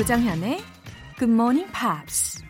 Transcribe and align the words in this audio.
조장현의 0.00 0.62
Good 1.18 1.32
Morning 1.32 1.70
Pops. 1.72 2.42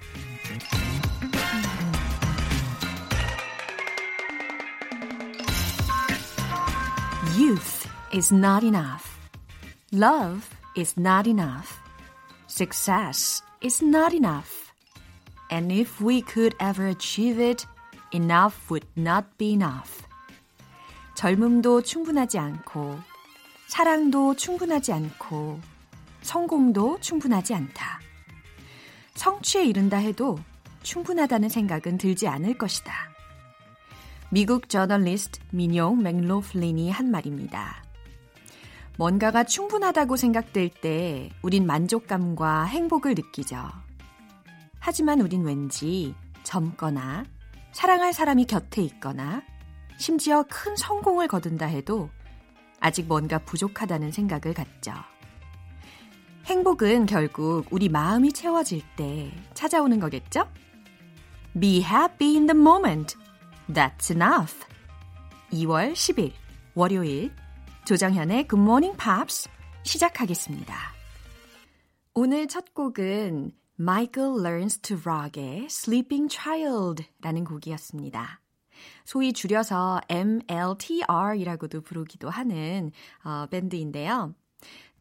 Youth 7.37 7.87
is 8.13 8.33
not 8.33 8.65
enough. 8.65 9.05
Love 9.93 10.49
is 10.77 10.99
not 10.99 11.29
enough. 11.29 11.79
Success 12.49 13.43
is 13.63 13.85
not 13.85 14.15
enough. 14.15 14.73
And 15.51 15.71
if 15.71 16.01
we 16.01 16.23
could 16.23 16.55
ever 16.59 16.87
achieve 16.87 17.39
it, 17.39 17.67
enough 18.13 18.71
would 18.71 18.87
not 18.97 19.27
be 19.39 19.53
enough. 19.53 20.03
젊음도 21.15 21.83
충분하지 21.83 22.39
않고, 22.39 22.99
사랑도 23.69 24.35
충분하지 24.35 24.93
않고, 24.93 25.61
성공도 26.22 27.00
충분하지 27.00 27.54
않다. 27.54 28.00
성취에 29.16 29.66
이른다 29.66 29.98
해도 29.98 30.40
충분하다는 30.84 31.50
생각은 31.50 31.98
들지 31.98 32.28
않을 32.28 32.58
것이다. 32.58 32.94
미국 34.30 34.70
저널리스트 34.70 35.40
민용 35.52 36.02
맥로플린이 36.02 36.90
한 36.90 37.12
말입니다. 37.12 37.84
뭔가가 38.98 39.44
충분하다고 39.44 40.16
생각될 40.16 40.70
때 40.70 41.30
우린 41.42 41.66
만족감과 41.66 42.64
행복을 42.64 43.16
느끼죠. 43.16 43.70
하지만 44.80 45.22
우린 45.22 45.44
왠지 45.44 46.16
젊거나 46.44 47.26
사랑할 47.72 48.14
사람이 48.14 48.46
곁에 48.46 48.82
있거나 48.84 49.44
심지어 49.98 50.44
큰 50.50 50.76
성공을 50.76 51.28
거둔다 51.28 51.66
해도 51.66 52.10
아직 52.80 53.08
뭔가 53.08 53.38
부족하다는 53.38 54.12
생각을 54.12 54.54
갖죠. 54.54 54.94
행복은 56.52 57.06
결국 57.06 57.66
우리 57.72 57.88
마음이 57.88 58.34
채워질 58.34 58.82
때 58.98 59.32
찾아오는 59.54 60.02
거겠죠? 60.02 60.50
Be 61.58 61.78
happy 61.78 62.36
in 62.36 62.46
the 62.46 62.60
moment. 62.60 63.16
That's 63.70 64.12
enough. 64.12 64.68
2월 65.54 65.94
10일 65.94 66.34
월요일 66.76 67.32
조정현의 67.86 68.50
Good 68.50 68.62
Morning 68.62 68.98
Pops 69.02 69.48
시작하겠습니다. 69.84 70.76
오늘 72.16 72.50
첫 72.50 72.74
곡은 72.74 73.54
Michael 73.80 74.46
Learns 74.46 74.80
to 74.80 74.98
Rock의 75.06 75.68
Sleeping 75.68 76.28
Child라는 76.30 77.46
곡이었습니다. 77.46 78.42
소위 79.06 79.32
줄여서 79.32 80.02
MLTR이라고도 80.10 81.80
부르기도 81.80 82.30
하는 82.30 82.92
어, 83.24 83.46
밴드인데요. 83.50 84.34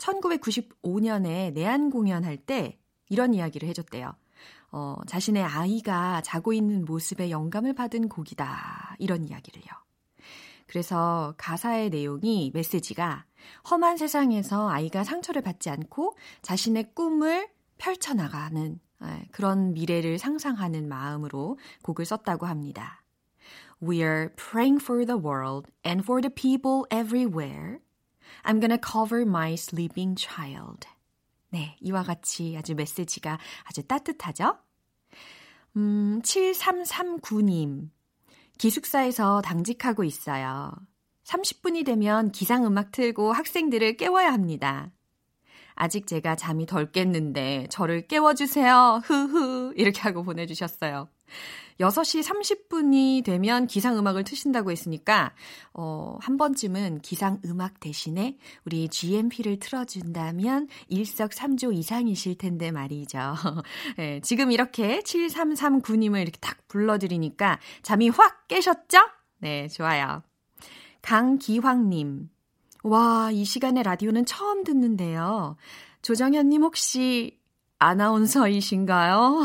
1995년에 0.00 1.52
내한 1.52 1.90
공연할 1.90 2.36
때 2.38 2.78
이런 3.08 3.34
이야기를 3.34 3.68
해줬대요. 3.68 4.12
어, 4.72 4.96
자신의 5.06 5.42
아이가 5.42 6.20
자고 6.22 6.52
있는 6.52 6.84
모습에 6.84 7.30
영감을 7.30 7.74
받은 7.74 8.08
곡이다. 8.08 8.96
이런 8.98 9.24
이야기를요. 9.24 9.66
그래서 10.66 11.34
가사의 11.36 11.90
내용이 11.90 12.52
메시지가 12.54 13.24
험한 13.70 13.96
세상에서 13.96 14.70
아이가 14.70 15.02
상처를 15.02 15.42
받지 15.42 15.68
않고 15.68 16.16
자신의 16.42 16.94
꿈을 16.94 17.48
펼쳐나가는 17.78 18.78
예, 19.02 19.28
그런 19.32 19.72
미래를 19.72 20.18
상상하는 20.18 20.88
마음으로 20.88 21.58
곡을 21.82 22.04
썼다고 22.04 22.46
합니다. 22.46 23.02
We 23.82 24.02
are 24.02 24.28
praying 24.36 24.80
for 24.80 25.04
the 25.06 25.18
world 25.18 25.70
and 25.84 26.04
for 26.04 26.20
the 26.20 26.32
people 26.32 26.84
everywhere. 26.92 27.78
I'm 28.42 28.60
gonna 28.60 28.78
cover 28.78 29.22
my 29.22 29.52
sleeping 29.54 30.16
child. 30.18 30.86
네, 31.50 31.76
이와 31.80 32.02
같이 32.02 32.56
아주 32.56 32.74
메시지가 32.74 33.38
아주 33.64 33.82
따뜻하죠? 33.86 34.58
음, 35.76 36.20
7339님. 36.22 37.90
기숙사에서 38.58 39.40
당직하고 39.42 40.04
있어요. 40.04 40.72
30분이 41.24 41.86
되면 41.86 42.32
기상음악 42.32 42.92
틀고 42.92 43.32
학생들을 43.32 43.96
깨워야 43.96 44.32
합니다. 44.32 44.90
아직 45.80 46.06
제가 46.06 46.36
잠이 46.36 46.66
덜 46.66 46.92
깼는데 46.92 47.68
저를 47.70 48.06
깨워주세요. 48.06 49.00
흐흐. 49.02 49.72
이렇게 49.76 50.02
하고 50.02 50.22
보내주셨어요. 50.22 51.08
6시 51.80 52.22
30분이 52.22 53.24
되면 53.24 53.66
기상음악을 53.66 54.24
트신다고 54.24 54.70
했으니까, 54.70 55.32
어, 55.72 56.18
한 56.20 56.36
번쯤은 56.36 57.00
기상음악 57.00 57.80
대신에 57.80 58.36
우리 58.66 58.90
GMP를 58.90 59.58
틀어준다면 59.58 60.68
일석삼조 60.88 61.72
이상이실 61.72 62.36
텐데 62.36 62.70
말이죠. 62.70 63.18
네, 63.96 64.20
지금 64.22 64.52
이렇게 64.52 65.00
7339님을 65.00 66.20
이렇게 66.20 66.36
딱 66.42 66.58
불러드리니까 66.68 67.58
잠이 67.80 68.10
확 68.10 68.46
깨셨죠? 68.48 68.98
네, 69.38 69.66
좋아요. 69.68 70.22
강기황님. 71.00 72.28
와, 72.82 73.30
이 73.32 73.44
시간에 73.44 73.82
라디오는 73.82 74.24
처음 74.24 74.64
듣는데요. 74.64 75.56
조정현님 76.02 76.62
혹시 76.62 77.38
아나운서이신가요? 77.78 79.42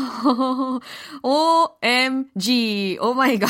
OMG, 1.22 2.98
oh 3.00 3.14
my 3.14 3.38
God. 3.38 3.48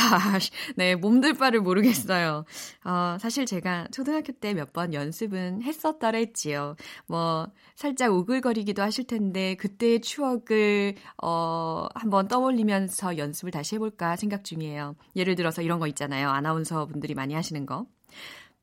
네, 0.76 0.94
몸둘 0.94 1.34
바를 1.34 1.60
모르겠어요. 1.60 2.44
어, 2.84 3.16
사실 3.20 3.47
제가 3.47 3.88
초등학교 3.92 4.32
때 4.32 4.54
몇 4.54 4.72
번 4.72 4.94
연습은 4.94 5.62
했었더랬지요. 5.62 6.76
뭐, 7.08 7.48
살짝 7.74 8.12
오글거리기도 8.12 8.80
하실 8.82 9.06
텐데, 9.08 9.56
그때의 9.56 10.00
추억을, 10.03 10.94
어, 11.22 11.86
한번 11.97 12.28
떠올리면서 12.28 13.18
연습을 13.18 13.50
다시 13.50 13.74
해볼까 13.76 14.14
생각 14.16 14.44
중이에요. 14.44 14.94
예를 15.16 15.34
들어서 15.34 15.62
이런 15.62 15.80
거 15.80 15.88
있잖아요. 15.88 16.28
아나운서 16.28 16.86
분들이 16.86 17.14
많이 17.14 17.34
하시는 17.34 17.66
거. 17.66 17.86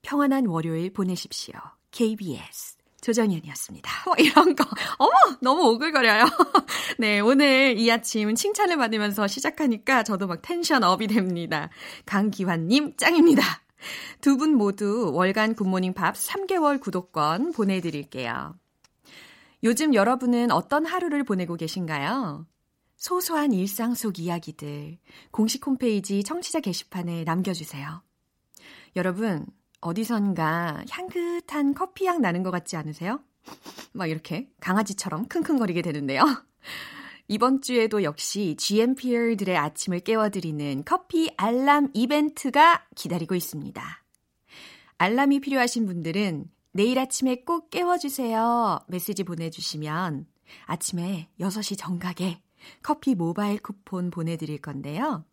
평안한 0.07 0.45
월요일 0.45 0.91
보내십시오. 0.93 1.55
KBS. 1.91 2.77
조정현이었습니다. 3.01 3.89
뭐 4.05 4.15
이런 4.19 4.55
거. 4.55 4.63
어머! 4.97 5.11
너무 5.41 5.63
오글거려요. 5.71 6.25
네, 6.99 7.19
오늘 7.19 7.77
이 7.77 7.91
아침 7.91 8.33
칭찬을 8.33 8.77
받으면서 8.77 9.27
시작하니까 9.27 10.03
저도 10.03 10.27
막 10.27 10.41
tension 10.41 10.83
up이 10.83 11.07
됩니다. 11.07 11.69
강기환님, 12.05 12.95
짱입니다. 12.97 13.43
두 14.21 14.37
분 14.37 14.55
모두 14.55 15.11
월간 15.13 15.55
굿모닝 15.55 15.93
팝스 15.93 16.15
3개월 16.15 16.79
구독권 16.79 17.51
보내드릴게요. 17.51 18.55
요즘 19.63 19.93
여러분은 19.93 20.51
어떤 20.51 20.85
하루를 20.85 21.23
보내고 21.25 21.55
계신가요? 21.55 22.45
소소한 22.95 23.51
일상 23.51 23.95
속 23.95 24.19
이야기들 24.19 24.97
공식 25.31 25.65
홈페이지 25.67 26.23
청취자 26.23 26.61
게시판에 26.61 27.25
남겨주세요. 27.25 28.01
여러분, 28.95 29.45
어디선가 29.83 30.85
향긋한 30.89 31.73
커피향 31.73 32.21
나는 32.21 32.41
것 32.43 32.51
같지 32.51 32.75
않으세요? 32.77 33.19
막 33.93 34.07
이렇게 34.07 34.49
강아지처럼 34.59 35.27
킁킁거리게 35.27 35.81
되는데요. 35.81 36.23
이번 37.27 37.61
주에도 37.61 38.03
역시 38.03 38.55
GMPR들의 38.57 39.55
아침을 39.57 40.01
깨워드리는 40.01 40.83
커피 40.85 41.33
알람 41.37 41.89
이벤트가 41.93 42.85
기다리고 42.95 43.35
있습니다. 43.35 44.03
알람이 44.97 45.39
필요하신 45.41 45.85
분들은 45.85 46.49
내일 46.71 46.99
아침에 46.99 47.43
꼭 47.43 47.69
깨워주세요. 47.69 48.79
메시지 48.87 49.23
보내주시면 49.23 50.25
아침에 50.65 51.29
6시 51.39 51.77
정각에 51.77 52.41
커피 52.81 53.15
모바일 53.15 53.59
쿠폰 53.59 54.09
보내드릴 54.09 54.59
건데요. 54.59 55.25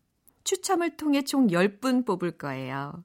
추첨을 0.44 0.96
통해 0.96 1.22
총 1.22 1.48
10분 1.48 2.04
뽑을 2.06 2.32
거예요. 2.32 3.04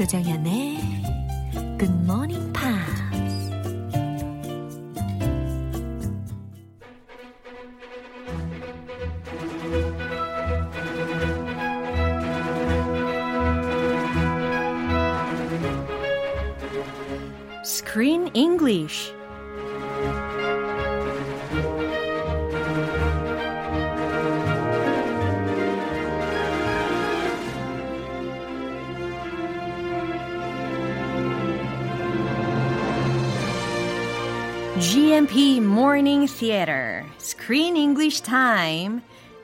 Morning 0.00 0.80
Pops. 2.06 2.19
Morning 35.89 36.27
Theater 36.27 37.05
Screen 37.17 37.75
English 37.75 38.21
Time 38.21 39.01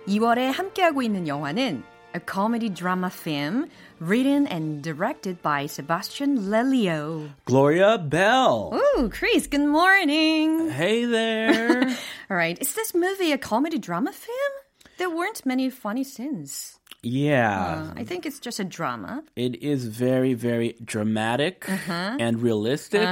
2월에 0.07 0.51
함께하고 0.51 1.01
있는 1.01 1.27
영화는 1.27 1.83
a 2.13 2.19
comedy 2.19 2.69
drama 2.69 3.09
film 3.09 3.67
written 3.99 4.45
and 4.47 4.81
directed 4.83 5.41
by 5.41 5.65
Sebastian 5.65 6.49
Lelio. 6.49 7.29
Gloria 7.45 7.97
Bell. 7.97 8.73
Ooh, 8.73 9.09
Chris, 9.09 9.47
good 9.47 9.65
morning. 9.65 10.69
Hey 10.69 11.05
there. 11.05 11.87
All 12.29 12.37
right, 12.37 12.57
is 12.61 12.73
this 12.75 12.93
movie 12.93 13.31
a 13.31 13.37
comedy 13.37 13.77
drama 13.79 14.11
film? 14.11 14.51
There 14.97 15.09
weren't 15.09 15.45
many 15.45 15.69
funny 15.69 16.03
scenes. 16.03 16.77
yeah. 17.03 17.89
Uh, 17.89 17.93
I 17.99 18.03
think 18.03 18.25
it's 18.27 18.39
just 18.39 18.59
a 18.59 18.63
drama. 18.63 19.23
it 19.35 19.63
is 19.63 19.85
very, 19.87 20.33
very 20.35 20.75
dramatic 20.85 21.65
Uh-huh. 21.67 22.17
and 22.19 22.41
realistic. 22.43 23.07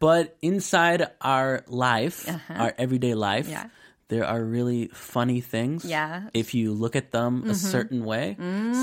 But 0.00 0.34
inside 0.40 1.06
our 1.20 1.60
life, 1.68 2.24
our 2.48 2.72
everyday 2.80 3.12
life, 3.14 3.46
Uh-huh. 3.52 3.68
Yeah. 3.68 3.76
there 4.08 4.24
are 4.26 4.42
really 4.42 4.88
funny 4.96 5.38
things. 5.44 5.84
Yeah. 5.84 6.26
Mm-hmm. 6.26 6.28
If 6.34 6.56
you 6.56 6.72
look 6.72 6.96
at 6.96 7.12
them 7.12 7.44
a 7.46 7.54
certain 7.54 8.02
way. 8.08 8.34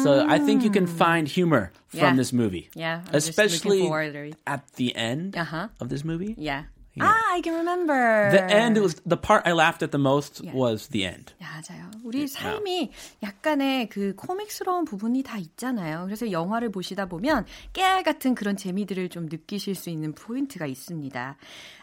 So 0.06 0.24
I 0.24 0.38
think 0.40 0.64
you 0.64 0.70
can 0.72 0.86
find 0.88 1.28
humor 1.28 1.74
from 1.90 2.16
this 2.16 2.32
movie. 2.32 2.70
Yeah, 2.78 3.02
I'm 3.10 3.16
Especially 3.18 3.84
looking 3.84 3.92
forward 3.92 4.14
to 4.14 4.24
it. 4.32 4.36
at 4.48 4.62
the 4.80 4.96
end 4.96 5.36
Uh-huh. 5.36 5.68
of 5.82 5.90
this 5.90 6.06
movie. 6.06 6.38
Yeah. 6.38 6.70
Ah, 7.01 7.33
I 7.33 7.41
can 7.41 7.55
remember. 7.55 8.29
The 8.31 8.45
end 8.53 8.77
it 8.77 8.83
was 8.83 8.97
the 9.07 9.17
part 9.17 9.47
I 9.47 9.53
laughed 9.53 9.83
at 9.83 9.93
the 9.93 9.99
most 9.99 10.45
Yeah. 10.45 10.53
was 10.53 10.89
the 10.89 11.07
end. 11.07 11.33
맞아요. 11.41 11.91
우리 12.05 12.29
삶이 12.29 12.91
약간의 13.23 13.89
그 13.89 14.15
코믹스러운 14.15 14.85
부분이 14.85 15.23
다 15.23 15.39
있잖아요. 15.39 16.05
그래서 16.05 16.31
영화를 16.31 16.71
보시다 16.71 17.07
보면 17.07 17.47
깨알 17.73 18.03
같은 18.03 18.35
그런 18.35 18.59
재미들을 18.59 19.09
좀 19.09 19.25
느끼실 19.31 19.75
수 19.75 19.89
있는 19.89 20.13
포인트가 20.13 20.67
있습니다. 20.67 21.37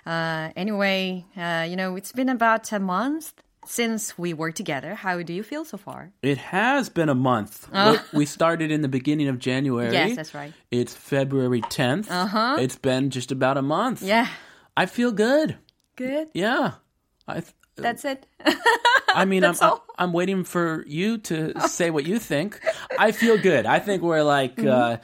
Uh, 0.06 0.52
anyway, 0.56 1.26
uh, 1.36 1.66
you 1.68 1.76
know, 1.76 1.96
it's 1.96 2.12
been 2.14 2.30
about 2.30 2.72
a 2.72 2.78
month 2.80 3.34
since 3.66 4.14
we 4.16 4.32
worked 4.34 4.58
together. 4.58 4.94
How 4.94 5.24
do 5.24 5.34
you 5.34 5.42
feel 5.42 5.66
so 5.66 5.78
far? 5.78 6.12
It 6.22 6.38
has 6.54 6.88
been 6.88 7.10
a 7.10 7.16
month. 7.18 7.66
We- 7.74 8.20
We 8.22 8.26
started 8.28 8.70
in 8.70 8.82
the 8.82 8.88
beginning 8.90 9.28
of 9.28 9.40
January. 9.40 9.92
Yes, 9.92 10.16
that's 10.16 10.36
right. 10.36 10.54
It's 10.70 10.94
February 10.94 11.62
10th. 11.62 12.12
Uh-huh. 12.12 12.58
It's 12.62 12.78
been 12.78 13.10
just 13.10 13.32
about 13.32 13.58
a 13.58 13.64
month. 13.66 14.04
Yeah. 14.04 14.28
I 14.77 14.87
feel 14.87 15.13
good. 15.13 15.57
Good. 15.97 16.29
Yeah. 16.35 16.73
I 17.29 17.35
th- 17.41 17.53
That's 17.77 18.05
it. 18.05 18.27
I 19.15 19.25
mean, 19.25 19.45
I'm. 19.49 19.55
I'm 19.61 19.79
I'm 19.97 20.13
waiting 20.13 20.43
for 20.45 20.85
you 20.89 21.19
to 21.19 21.59
say 21.69 21.91
what 21.91 22.05
you 22.05 22.19
think. 22.19 22.61
I 22.99 23.13
feel 23.13 23.39
good. 23.39 23.65
I 23.67 23.79
think 23.79 24.03
we're 24.03 24.23
like 24.25 24.57
Mm-hmm. 24.57 24.69
uh, 24.69 24.97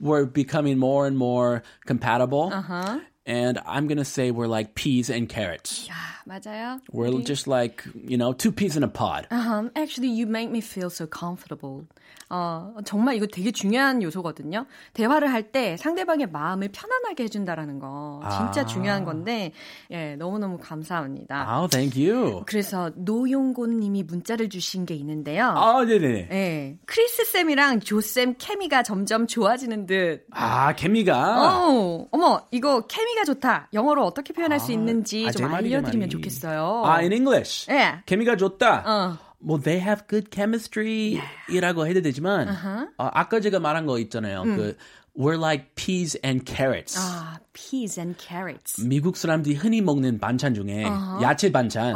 we're 0.00 0.24
becoming 0.24 0.78
more 0.78 1.06
and 1.06 1.18
more 1.18 1.62
compatible. 1.84 2.50
Uh-huh. 2.52 3.00
And 3.26 3.58
I'm 3.66 3.88
gonna 3.88 4.04
say 4.06 4.30
we're 4.30 4.46
like 4.46 4.74
peas 4.74 5.10
and 5.10 5.28
carrots. 5.28 5.88
맞아요. 6.28 6.80
We're 6.92 7.24
just 7.24 7.48
like 7.48 7.82
you 8.06 8.16
know 8.18 8.32
two 8.32 8.52
peas 8.52 8.76
in 8.76 8.84
a 8.84 8.88
pod. 8.92 9.26
Um, 9.30 9.70
actually, 9.74 10.10
you 10.12 10.26
make 10.26 10.50
me 10.50 10.60
feel 10.60 10.90
so 10.90 11.06
comfortable. 11.06 11.86
어, 12.30 12.74
정말 12.84 13.16
이거 13.16 13.26
되게 13.26 13.50
중요한 13.50 14.02
요소거든요. 14.02 14.66
대화를 14.92 15.32
할 15.32 15.48
때 15.50 15.78
상대방의 15.78 16.26
마음을 16.30 16.68
편안하게 16.68 17.24
해준다라는 17.24 17.78
거 17.78 18.20
진짜 18.30 18.62
아. 18.62 18.66
중요한 18.66 19.06
건데, 19.06 19.52
예, 19.90 20.14
너무너무 20.16 20.58
감사합니다. 20.58 21.46
Oh, 21.58 21.70
thank 21.70 21.96
you. 21.96 22.42
그래서 22.44 22.90
노용곤 22.96 23.80
님이 23.80 24.02
문자를 24.02 24.50
주신 24.50 24.84
게 24.84 24.94
있는데요. 24.94 25.46
아, 25.56 25.82
네네. 25.86 26.28
예, 26.30 26.78
크리스 26.84 27.24
쌤이랑 27.24 27.80
조쌤 27.80 28.34
케미가 28.36 28.82
점점 28.82 29.26
좋아지는 29.26 29.86
듯. 29.86 30.26
아, 30.32 30.74
케미가. 30.74 31.68
어, 31.70 32.08
어머, 32.10 32.42
이거 32.50 32.86
케미가 32.86 33.24
좋다. 33.24 33.68
영어로 33.72 34.04
어떻게 34.04 34.34
표현할 34.34 34.60
수 34.60 34.72
있는지 34.72 35.26
아, 35.26 35.30
좀 35.30 35.46
알려드리면 35.46 35.82
말이. 36.00 36.08
좋겠어요. 36.18 36.82
아, 36.84 36.98
in 37.00 37.12
English. 37.12 37.66
예. 37.70 38.02
케미가 38.06 38.36
좋다. 38.36 38.84
어. 38.86 39.18
Well, 39.40 39.62
they 39.62 39.80
have 39.80 40.06
good 40.08 40.30
chemistry이라고 40.34 41.86
해도 41.86 42.02
되지만 42.02 42.48
Uh-huh. 42.48 42.88
어, 42.98 43.10
아까 43.12 43.40
제가 43.40 43.60
말한 43.60 43.86
거 43.86 43.98
있잖아요. 44.00 44.42
그 44.42 44.76
we're 45.16 45.38
like 45.38 45.74
peas 45.76 46.18
and 46.24 46.44
carrots. 46.44 46.98
음. 46.98 47.02
아, 47.02 47.38
peas 47.52 47.98
and 48.00 48.18
carrots. 48.20 48.82
미국 48.84 49.16
사람들이 49.16 49.54
흔히 49.54 49.80
먹는 49.80 50.18
반찬 50.18 50.54
중에 50.54 50.84
야채 51.22 51.50
반찬. 51.52 51.94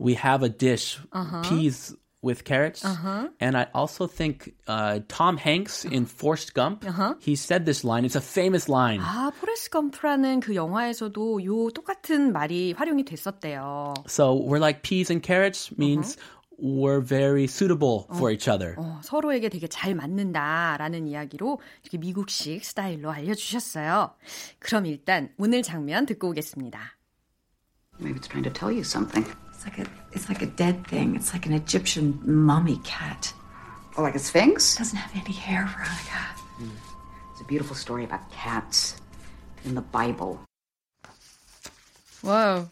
We 0.00 0.14
have 0.14 0.44
a 0.44 0.50
dish 0.50 0.98
peas 1.48 1.94
with 2.21 2.43
carrots. 2.43 2.83
And 3.39 3.55
I 3.55 3.67
also 3.73 4.07
think 4.07 4.55
uh, 4.67 5.01
Tom 5.07 5.37
Hanks 5.37 5.85
in 5.85 6.05
Forrest 6.07 6.53
Gump, 6.55 6.83
he 7.21 7.35
said 7.35 7.65
this 7.65 7.83
line. 7.83 8.03
It's 8.03 8.15
a 8.15 8.21
famous 8.21 8.67
line. 8.67 8.99
아, 8.99 9.31
포레스 9.39 9.69
검프라는 9.69 10.39
그 10.39 10.55
영화에서도 10.55 11.45
요 11.45 11.69
똑같은 11.69 12.31
말이 12.33 12.73
활용이 12.73 13.05
됐었대요. 13.05 13.93
So 14.07 14.33
we're 14.33 14.59
like 14.59 14.81
peas 14.81 15.11
and 15.11 15.21
carrots 15.23 15.71
means 15.77 16.17
we're 16.57 17.01
very 17.01 17.45
suitable 17.47 18.07
for 18.15 18.31
each 18.31 18.49
other. 18.49 18.75
어, 18.77 18.99
서로에게 19.03 19.49
되게 19.49 19.67
잘 19.67 19.93
맞는다라는 19.93 21.07
이야기로 21.07 21.59
이렇게 21.83 21.97
미국식 21.99 22.65
스타일로 22.65 23.11
알려주셨어요. 23.11 24.15
그럼 24.59 24.85
일단 24.87 25.29
오늘 25.37 25.61
장면 25.61 26.05
듣고 26.07 26.29
오겠습니다. 26.29 26.79
Maybe 27.99 28.19
it's 28.19 28.27
trying 28.27 28.43
to 28.43 28.51
tell 28.51 28.71
you 28.73 28.81
something. 28.83 29.25
It's 29.59 29.63
like 29.65 29.79
a 29.79 29.85
it's 30.11 30.29
like 30.29 30.41
a 30.41 30.47
dead 30.47 30.87
thing. 30.87 31.15
It's 31.15 31.33
like 31.33 31.45
an 31.45 31.53
Egyptian 31.53 32.19
mummy 32.25 32.79
cat. 32.83 33.33
Oh, 33.97 34.01
like 34.01 34.15
a 34.15 34.19
sphinx? 34.19 34.75
Doesn't 34.75 34.97
have 34.97 35.11
any 35.15 35.33
hair, 35.33 35.65
Veronica. 35.65 36.21
It's 37.31 37.41
a 37.41 37.45
beautiful 37.45 37.75
story 37.75 38.03
about 38.03 38.29
cats 38.31 38.95
in 39.63 39.75
the 39.75 39.81
Bible. 39.81 40.39
와우. 42.23 42.67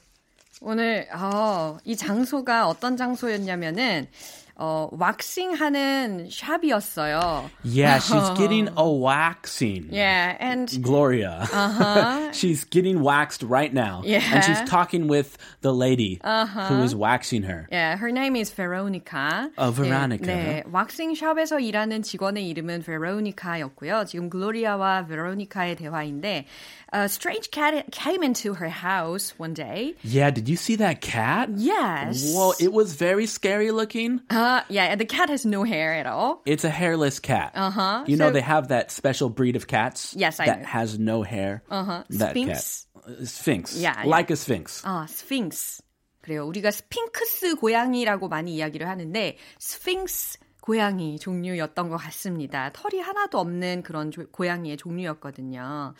오늘 0.61 1.07
어, 1.11 1.77
이 1.83 1.95
장소가 1.95 2.67
어떤 2.69 2.95
장소였냐면은 2.95 4.07
어, 4.57 4.87
왁싱하는 4.91 6.29
샵이었어요. 6.29 7.49
Yeah, 7.63 7.97
she's 7.99 8.29
getting 8.37 8.69
a 8.77 8.87
waxing. 8.87 9.89
Yeah, 9.91 10.37
and 10.39 10.69
Gloria. 10.81 11.49
she's 12.33 12.63
getting 12.65 13.01
waxed 13.01 13.41
right 13.41 13.73
now. 13.73 14.01
Yeah. 14.05 14.21
And 14.31 14.43
she's 14.43 14.61
talking 14.69 15.07
with 15.07 15.37
the 15.61 15.73
lady 15.73 16.19
who 16.23 16.83
is 16.83 16.95
waxing 16.95 17.43
her. 17.43 17.67
Yeah, 17.71 17.97
her 17.97 18.11
name 18.11 18.35
is 18.35 18.51
Veronica. 18.51 19.49
어, 19.57 19.71
Veronica. 19.71 20.27
네, 20.27 20.63
네, 20.63 20.63
왁싱 20.71 21.15
샵에서 21.15 21.59
일하는 21.59 22.03
직원의 22.03 22.47
이름은 22.49 22.83
Veronica였고요. 22.83 24.05
지금 24.05 24.29
글로리아와 24.29 25.07
베로니카의 25.07 25.75
대화인데, 25.77 26.45
a 26.91 27.09
strange 27.09 27.49
cat 27.51 27.91
came 27.91 28.21
into 28.23 28.53
her 28.55 28.69
house 28.69 29.33
one 29.37 29.53
day. 29.53 29.95
Yeah, 30.03 30.29
did 30.31 30.47
you 30.47 30.55
see 30.55 30.75
that 30.77 31.01
cat? 31.01 31.49
Yes. 31.55 32.33
Whoa, 32.33 32.53
it 32.59 32.71
was 32.71 32.93
very 32.93 33.25
scary 33.25 33.71
looking. 33.71 34.21
Uh, 34.29 34.61
yeah, 34.69 34.95
the 34.95 35.05
cat 35.05 35.29
has 35.29 35.45
no 35.45 35.63
hair 35.63 35.93
at 35.93 36.05
all. 36.05 36.41
It's 36.45 36.63
a 36.63 36.69
hairless 36.69 37.19
cat. 37.19 37.51
Uh-huh. 37.55 38.03
You 38.07 38.17
know 38.17 38.27
So- 38.29 38.33
they 38.33 38.41
have 38.41 38.67
that 38.69 38.91
special 38.91 39.29
breed 39.29 39.55
of 39.55 39.67
cats 39.67 40.13
Yes, 40.17 40.39
I 40.39 40.45
that 40.45 40.59
know. 40.61 40.65
has 40.67 40.99
no 40.99 41.23
hair. 41.23 41.63
Uh-huh. 41.69 42.03
That 42.11 42.31
Sphinx? 42.31 42.85
cat. 42.95 43.03
Uh, 43.03 43.25
Sphinx. 43.25 43.75
Yeah, 43.75 43.95
yeah. 44.03 44.09
Like 44.09 44.29
a 44.31 44.35
sphinx. 44.35 44.81
아, 44.85 45.05
스핑스. 45.09 45.81
그래요. 46.21 46.45
우리가 46.47 46.71
스핑크스 46.71 47.55
고양이라고 47.55 48.29
많이 48.29 48.55
이야기를 48.55 48.87
하는데 48.87 49.35
스핑스 49.59 50.37
고양이 50.72 51.18
종류였던 51.18 51.88
것 51.88 51.96
같습니다. 51.96 52.68
털이 52.74 53.00
하나도 53.00 53.38
없는 53.38 53.82
그런 53.82 54.10
조- 54.10 54.28
고양이의 54.30 54.76
종류였거든요. 54.76 55.94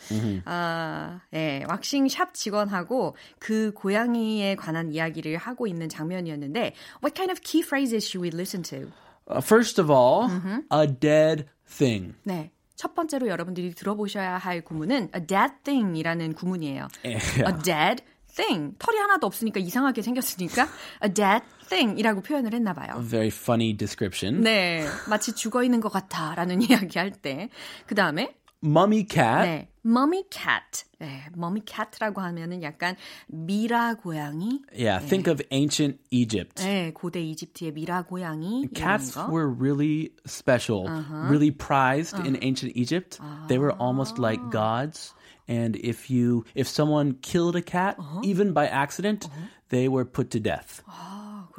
아, 0.45 1.21
네, 1.31 1.63
왁싱샵 1.67 2.35
직원하고 2.35 3.15
그 3.39 3.71
고양이에 3.73 4.53
관한 4.55 4.91
이야기를 4.93 5.37
하고 5.37 5.65
있는 5.65 5.89
장면이었는데 5.89 6.75
What 7.03 7.15
kind 7.15 7.31
of 7.31 7.39
key 7.43 7.63
phrases 7.65 8.05
should 8.05 8.21
we 8.23 8.29
listen 8.31 8.61
to? 8.61 8.91
Uh, 9.27 9.41
first 9.41 9.81
of 9.81 9.89
all, 9.91 10.29
Mm-hmm. 10.29 10.59
a 10.71 10.85
dead 10.85 11.45
thing. 11.67 12.13
네. 12.23 12.51
첫 12.75 12.93
번째로 12.93 13.27
여러분들이 13.27 13.73
들어보셔야 13.73 14.37
할 14.37 14.61
구문은 14.61 15.09
a 15.15 15.25
dead 15.25 15.51
thing이라는 15.63 16.33
구문이에요. 16.33 16.87
A 17.05 17.17
dead 17.63 18.03
thing. 18.35 18.75
털이 18.77 18.97
하나도 18.99 19.25
없으니까 19.25 19.59
이상하게 19.59 20.03
생겼으니까 20.03 20.67
a 21.03 21.11
dead 21.11 21.43
thing이라고 21.68 22.22
표현을 22.22 22.52
했나 22.54 22.72
봐요. 22.72 23.00
Very 23.00 23.28
funny 23.28 23.76
description. 23.76 24.42
네. 24.42 24.86
마치 25.08 25.32
죽어 25.32 25.62
있는 25.64 25.80
것 25.80 25.90
같아라는 25.90 26.62
이야기할 26.62 27.10
때. 27.12 27.48
그다음에 27.86 28.34
Mummy 28.64 29.06
cat. 29.06 29.44
네. 29.44 29.68
mummy 29.84 30.22
cat. 30.30 30.84
네. 30.98 31.24
mummy 31.36 31.60
cat라고 31.66 32.22
하면은 32.22 32.62
약간 32.62 32.96
미라 33.26 33.94
고양이. 33.96 34.62
Yeah, 34.72 35.04
think 35.06 35.30
of 35.30 35.42
ancient 35.52 35.98
Egypt. 36.10 36.62
네, 36.62 36.90
고대 36.94 37.20
이집트의 37.20 37.72
미라 37.72 38.04
고양이 38.04 38.62
이런 38.62 38.74
Cats 38.74 39.12
거. 39.12 39.28
were 39.30 39.48
really 39.48 40.12
special, 40.26 40.88
Uh-huh. 40.88 41.28
really 41.28 41.50
prized 41.50 42.16
in 42.24 42.38
ancient 42.40 42.74
Egypt. 42.74 43.20
They 43.48 43.58
were 43.58 43.72
almost 43.78 44.18
like 44.18 44.40
gods. 44.50 45.12
And 45.46 45.76
if 45.76 46.08
you 46.08 46.46
if 46.54 46.66
someone 46.66 47.18
killed 47.20 47.56
a 47.56 47.60
cat, 47.60 47.96
uh-huh. 47.98 48.20
even 48.24 48.54
by 48.54 48.66
accident, 48.66 49.26
uh-huh. 49.26 49.48
they 49.68 49.88
were 49.88 50.06
put 50.06 50.30
to 50.30 50.40
death. 50.40 50.80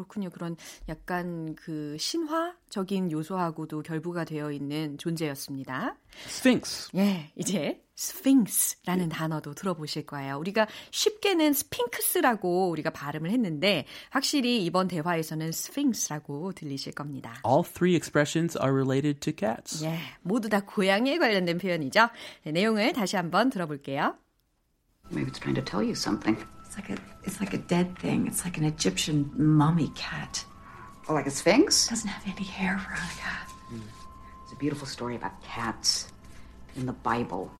아, 0.00 0.04
그렇군요. 0.04 0.30
그런 0.30 0.56
약간 0.88 1.54
그 1.54 1.96
신화적인 1.98 3.12
요소하고도 3.12 3.82
결부가 3.82 4.24
되어 4.24 4.50
있는 4.50 4.96
존재였습니다. 4.98 5.96
Sphinx. 6.26 6.90
예, 6.96 7.30
이제 7.36 7.82
스핑스라는 7.94 9.10
단어도 9.10 9.54
들어보실 9.54 10.06
거예요. 10.06 10.38
우리가 10.38 10.66
쉽게는 10.90 11.52
스핑크스라고 11.52 12.70
우리가 12.70 12.90
발음을 12.90 13.30
했는데 13.30 13.84
확실히 14.08 14.64
이번 14.64 14.88
대화에서는 14.88 15.52
스핑스라고 15.52 16.52
들리실 16.52 16.94
겁니다. 16.94 17.34
All 17.46 17.62
three 17.62 17.94
expressions 17.94 18.56
are 18.58 18.72
related 18.72 19.20
to 19.20 19.34
cats. 19.36 19.84
예, 19.84 19.98
모두 20.22 20.48
다 20.48 20.60
고양이에 20.60 21.18
관련된 21.18 21.58
표현이죠. 21.58 22.08
네, 22.44 22.52
내용을 22.52 22.94
다시 22.94 23.16
한번 23.16 23.50
들어볼게요. 23.50 24.16
Maybe 25.12 25.30
it's 25.30 25.40
trying 25.40 25.60
to 25.60 25.64
tell 25.64 25.84
you 25.84 25.92
something. 25.92 26.38
It's 26.70 26.76
like 26.76 26.90
a 26.90 27.02
it's 27.24 27.40
like 27.40 27.52
a 27.52 27.58
dead 27.58 27.98
thing. 27.98 28.28
It's 28.28 28.44
like 28.44 28.56
an 28.56 28.62
Egyptian 28.64 29.32
mummy 29.36 29.88
cat. 29.96 30.44
Oh, 31.08 31.14
like 31.14 31.26
a 31.26 31.30
sphinx? 31.30 31.86
It 31.86 31.90
Doesn't 31.90 32.08
have 32.08 32.22
any 32.36 32.46
hair, 32.46 32.76
Veronica. 32.78 33.32
Mm. 33.74 33.80
It's 34.44 34.52
a 34.52 34.56
beautiful 34.56 34.86
story 34.86 35.16
about 35.16 35.42
cats 35.42 36.12
in 36.76 36.86
the 36.86 36.92
Bible 36.92 37.50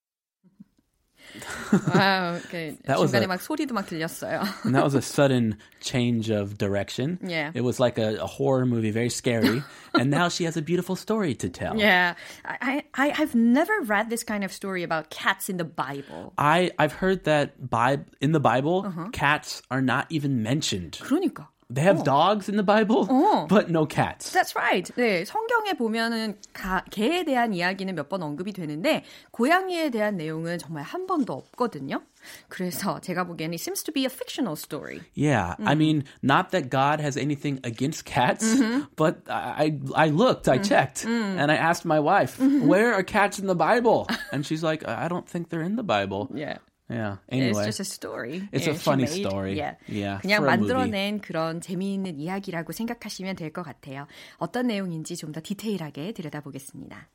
wow, 1.93 2.35
okay. 2.45 2.77
that 2.85 2.99
was 2.99 3.13
a, 3.13 3.27
막 3.27 3.41
소리도 3.41 3.73
막 3.73 3.85
들렸어요. 3.87 4.47
and 4.63 4.75
that 4.75 4.83
was 4.83 4.95
a 4.95 5.01
sudden 5.01 5.57
change 5.81 6.29
of 6.29 6.57
direction. 6.57 7.19
Yeah. 7.21 7.51
It 7.53 7.61
was 7.61 7.79
like 7.79 7.97
a, 7.97 8.15
a 8.21 8.27
horror 8.27 8.65
movie, 8.65 8.91
very 8.91 9.09
scary. 9.09 9.63
and 9.93 10.09
now 10.09 10.29
she 10.29 10.45
has 10.45 10.57
a 10.57 10.61
beautiful 10.61 10.95
story 10.95 11.35
to 11.35 11.49
tell. 11.49 11.77
Yeah. 11.77 12.15
I, 12.45 12.83
I, 12.93 13.13
I've 13.17 13.35
never 13.35 13.73
read 13.81 14.09
this 14.09 14.23
kind 14.23 14.43
of 14.43 14.53
story 14.53 14.83
about 14.83 15.09
cats 15.09 15.49
in 15.49 15.57
the 15.57 15.65
Bible. 15.65 16.33
I, 16.37 16.71
I've 16.79 16.93
heard 16.93 17.25
that 17.25 17.69
by, 17.69 17.99
in 18.21 18.31
the 18.31 18.39
Bible, 18.39 18.85
uh-huh. 18.85 19.09
cats 19.11 19.61
are 19.69 19.81
not 19.81 20.07
even 20.09 20.43
mentioned. 20.43 20.99
그러니까. 21.01 21.47
They 21.69 21.81
have 21.81 22.01
어. 22.01 22.03
dogs 22.03 22.47
in 22.47 22.57
the 22.57 22.63
Bible, 22.63 23.07
어. 23.09 23.47
but 23.47 23.71
no 23.71 23.87
cats. 23.87 24.31
That's 24.31 24.55
right. 24.55 24.87
네, 24.95 25.25
성경에 25.25 25.73
보면은 25.73 26.37
가, 26.53 26.83
개에 26.91 27.23
대한 27.23 27.55
이야기는 27.55 27.95
몇 27.95 28.07
번 28.07 28.21
언급이 28.21 28.53
되는데 28.53 29.03
고양이에 29.31 29.89
대한 29.89 30.15
내용은 30.15 30.59
정말 30.59 30.83
한 30.83 31.07
번도 31.07 31.33
없거든요. 31.33 32.03
그래서 32.49 32.99
제가 33.01 33.23
보기에는 33.23 33.55
it 33.55 33.59
seems 33.59 33.81
to 33.81 33.91
be 33.91 34.05
a 34.05 34.09
fictional 34.09 34.55
story. 34.55 35.01
Yeah, 35.15 35.55
mm. 35.59 35.67
I 35.67 35.73
mean, 35.73 36.03
not 36.21 36.51
that 36.51 36.69
God 36.69 36.99
has 36.99 37.17
anything 37.17 37.59
against 37.63 38.05
cats, 38.05 38.45
mm-hmm. 38.45 38.85
but 38.95 39.23
I 39.27 39.79
I 39.95 40.09
looked, 40.09 40.47
I 40.47 40.59
mm. 40.59 40.69
checked, 40.69 41.05
mm. 41.05 41.37
and 41.41 41.51
I 41.51 41.55
asked 41.55 41.83
my 41.83 41.99
wife, 41.99 42.37
mm-hmm. 42.37 42.67
where 42.67 42.93
are 42.93 43.01
cats 43.01 43.39
in 43.39 43.47
the 43.47 43.55
Bible? 43.57 44.05
And 44.31 44.45
she's 44.45 44.61
like, 44.61 44.87
I 44.87 45.07
don't 45.07 45.27
think 45.27 45.49
they're 45.49 45.65
in 45.65 45.77
the 45.77 45.83
Bible. 45.83 46.29
Yeah. 46.31 46.57
Yeah. 46.90 47.18
Anyway, 47.30 47.50
it's 47.50 47.78
just 47.78 47.80
a 47.80 47.84
story. 47.84 48.48
It's 48.50 48.66
yeah, 48.66 48.74
a 48.74 48.76
funny 48.76 49.06
story. 49.06 49.54
Yeah. 49.56 49.76
yeah. 49.86 50.18
그냥 50.22 50.44
만들어낸 50.44 51.20
그런 51.20 51.60
재미있는 51.60 52.18
이야기라고 52.18 52.72
생각하시면 52.72 53.36
될 53.36 53.52
것 53.52 53.62
같아요. 53.62 54.06
어떤 54.38 54.66
내용인지 54.66 55.16
좀 55.16 55.30
더 55.32 55.40
디테일하게 55.40 56.12
들여다보겠습니다. 56.12 57.08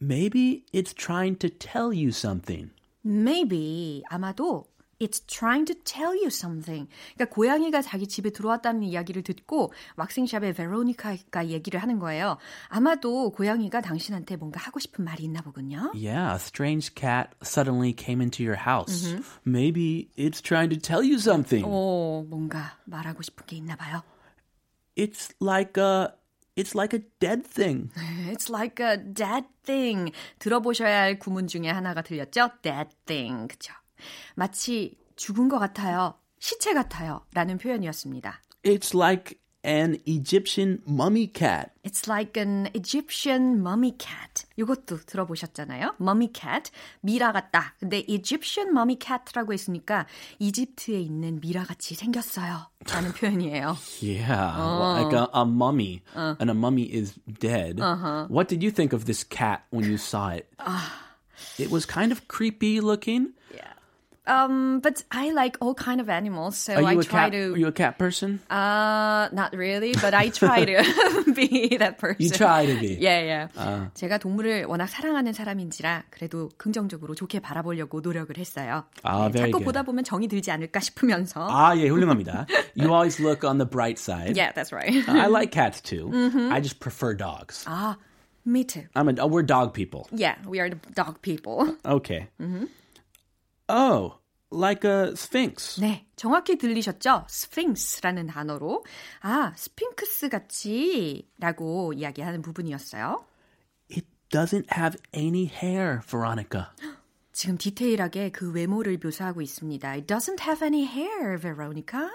Maybe 0.00 0.64
it's 0.72 0.92
trying 0.94 1.36
to 1.38 1.48
tell 1.50 1.92
you 1.92 2.08
something. 2.10 2.70
Maybe 3.04 4.02
아마도 4.10 4.66
It's 4.98 5.20
trying 5.26 5.66
to 5.66 5.74
tell 5.84 6.16
you 6.16 6.28
something. 6.28 6.88
그러니까 7.14 7.34
고양이가 7.34 7.82
자기 7.82 8.06
집에 8.06 8.30
들어왔다는 8.30 8.82
이야기를 8.82 9.22
듣고 9.22 9.72
왁싱샵의 9.96 10.54
베로니카가 10.54 11.48
얘기를 11.48 11.82
하는 11.82 11.98
거예요. 11.98 12.38
아마도 12.68 13.30
고양이가 13.30 13.82
당신한테 13.82 14.36
뭔가 14.36 14.60
하고 14.60 14.80
싶은 14.80 15.04
말이 15.04 15.24
있나 15.24 15.42
보군요. 15.42 15.92
Yeah, 15.94 16.32
a 16.32 16.36
strange 16.36 16.94
cat 16.94 17.30
suddenly 17.42 17.92
came 17.92 18.22
into 18.22 18.42
your 18.42 18.56
house. 18.56 19.08
Mm-hmm. 19.08 19.22
Maybe 19.44 20.08
it's 20.16 20.40
trying 20.40 20.70
to 20.70 20.78
tell 20.80 21.04
you 21.04 21.18
something. 21.18 21.66
오, 21.66 22.24
뭔가 22.28 22.78
말하고 22.84 23.22
싶은 23.22 23.44
게 23.46 23.56
있나 23.56 23.76
봐요. 23.76 24.02
It's 24.96 25.34
like 25.40 25.76
a 25.76 26.08
It's 26.56 26.74
like 26.74 26.94
a 26.94 27.04
dead 27.20 27.44
thing. 27.44 27.90
It's 28.32 28.48
like 28.48 28.80
a 28.80 28.96
dead 28.96 29.44
thing. 29.62 30.10
들어보셔야 30.38 31.02
할 31.02 31.18
구문 31.18 31.48
중에 31.48 31.68
하나가 31.68 32.00
들렸죠? 32.00 32.48
Dead 32.62 32.96
thing. 33.04 33.46
그쵸? 33.46 33.74
마치 34.35 34.97
죽은 35.15 35.49
것 35.49 35.59
같아요. 35.59 36.15
시체 36.39 36.73
같아요. 36.73 37.21
라는 37.33 37.57
표현이었습니다. 37.57 38.41
It's 38.63 38.95
like 38.95 39.37
an 39.63 39.97
Egyptian 40.05 40.81
mummy 40.87 41.27
cat. 41.27 41.71
It's 41.83 42.07
like 42.07 42.37
an 42.37 42.69
Egyptian 42.73 43.59
mummy 43.59 43.91
cat. 43.97 44.45
이것도 44.57 45.05
들어보셨잖아요. 45.05 45.95
mummy 45.99 46.31
cat, 46.33 46.71
미라 47.01 47.31
같다. 47.31 47.75
근데 47.79 48.03
Egyptian 48.07 48.71
mummy 48.71 48.97
cat라고 48.99 49.53
했으니까 49.53 50.07
이집트에 50.39 50.99
있는 50.99 51.39
미라같이 51.41 51.95
생겼어요. 51.95 52.67
라는 52.87 53.11
표현이에요. 53.13 53.77
Yeah, 54.01 54.55
어. 54.57 54.97
like 54.97 55.13
a, 55.13 55.27
a 55.33 55.45
mummy. 55.45 56.01
어. 56.15 56.35
And 56.39 56.49
a 56.49 56.55
mummy 56.55 56.89
is 56.91 57.13
dead. 57.39 57.79
Uh-huh. 57.79 58.27
What 58.29 58.47
did 58.47 58.63
you 58.63 58.71
think 58.71 58.93
of 58.93 59.05
this 59.05 59.23
cat 59.23 59.63
when 59.69 59.85
you 59.85 59.97
saw 59.97 60.29
it? 60.29 60.47
it 61.59 61.69
was 61.71 61.85
kind 61.85 62.11
of 62.11 62.27
creepy 62.27 62.79
looking. 62.81 63.33
Um, 64.27 64.81
but 64.81 65.03
I 65.09 65.31
like 65.31 65.57
all 65.61 65.73
kind 65.73 65.99
of 65.99 66.07
animals, 66.07 66.55
so 66.55 66.75
are 66.75 66.81
you 66.81 66.87
I 66.87 66.93
a 66.93 67.03
try 67.03 67.23
cat, 67.23 67.31
to. 67.31 67.53
Are 67.53 67.57
you 67.57 67.67
a 67.67 67.71
cat 67.71 67.97
person? 67.97 68.39
Uh, 68.51 69.27
not 69.33 69.51
really, 69.53 69.93
but 69.99 70.13
I 70.13 70.29
try 70.29 70.63
to 70.63 71.33
be 71.33 71.75
that 71.77 71.97
person. 71.97 72.21
You 72.21 72.29
try 72.29 72.67
to 72.67 72.79
be. 72.79 72.97
Yeah, 73.01 73.19
yeah. 73.21 73.47
아. 73.57 73.89
제가 73.95 74.19
동물을 74.19 74.65
워낙 74.65 74.87
사랑하는 74.87 75.33
사람인지라 75.33 76.03
그래도 76.11 76.51
긍정적으로 76.57 77.15
좋게 77.15 77.39
바라보려고 77.39 78.01
노력을 78.01 78.37
했어요. 78.37 78.85
아, 79.03 79.25
네, 79.25 79.31
very 79.33 79.51
자꾸 79.51 79.57
good. 79.57 79.65
보다 79.65 79.81
보면 79.81 80.03
정이 80.03 80.27
들지 80.27 80.51
않을까 80.51 80.79
싶으면서. 80.81 81.47
아, 81.49 81.75
예, 81.77 81.89
훌륭합니다. 81.89 82.45
You 82.75 82.93
always 82.93 83.19
look 83.19 83.43
on 83.43 83.57
the 83.57 83.65
bright 83.65 83.97
side. 83.97 84.37
Yeah, 84.37 84.51
that's 84.53 84.71
right. 84.71 84.93
I 85.09 85.27
like 85.27 85.51
cats 85.51 85.81
too. 85.81 86.11
Mm-hmm. 86.13 86.53
I 86.53 86.61
just 86.61 86.79
prefer 86.79 87.15
dogs. 87.15 87.65
Ah, 87.67 87.97
me 88.45 88.63
too. 88.63 88.83
I'm 88.95 89.09
a, 89.09 89.25
we're 89.25 89.41
dog 89.41 89.73
people. 89.73 90.07
Yeah, 90.13 90.35
we 90.45 90.59
are 90.59 90.69
the 90.69 90.77
dog 90.93 91.23
people. 91.23 91.75
Okay. 91.83 92.27
Mm-hmm. 92.39 92.65
Oh. 93.68 94.18
like 94.50 94.84
a 94.84 95.12
sphinx. 95.12 95.80
네, 95.80 96.06
정확히 96.16 96.56
들리셨죠? 96.56 97.26
sphinx라는 97.28 98.28
단어로 98.28 98.84
아, 99.20 99.52
스핑크스 99.56 100.28
같이라고 100.28 101.92
이야기하는 101.94 102.42
부분이었어요. 102.42 103.24
It 103.90 104.06
doesn't 104.30 104.66
have 104.76 104.98
any 105.14 105.46
hair, 105.46 106.00
Veronica. 106.08 106.68
지금 107.36 107.58
디테일하게 107.58 108.30
그 108.30 108.50
외모를 108.50 108.98
묘사하고 109.04 109.42
있습니다. 109.42 109.86
It 109.90 110.06
doesn't 110.06 110.40
have 110.40 110.66
any 110.66 110.86
hair, 110.86 111.38
Veronica. 111.38 112.08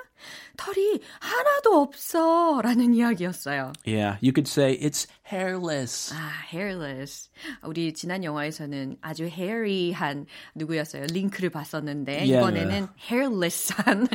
털이 0.57 0.99
하나도 1.19 1.79
없어. 1.79 2.59
라는 2.63 2.95
이야기였어요. 2.95 3.71
Yeah, 3.85 4.17
you 4.23 4.33
could 4.33 4.49
say 4.49 4.75
it's 4.79 5.07
hairless. 5.31 6.11
아, 6.11 6.31
hairless. 6.51 7.29
우리 7.61 7.93
지난 7.93 8.23
영화에서는 8.23 8.97
아주 9.01 9.25
hairy한 9.25 10.25
누구였어요? 10.55 11.05
링크를 11.13 11.51
봤었는데 11.51 12.13
yeah, 12.13 12.37
이번에는 12.39 12.87
hairless한 12.97 14.07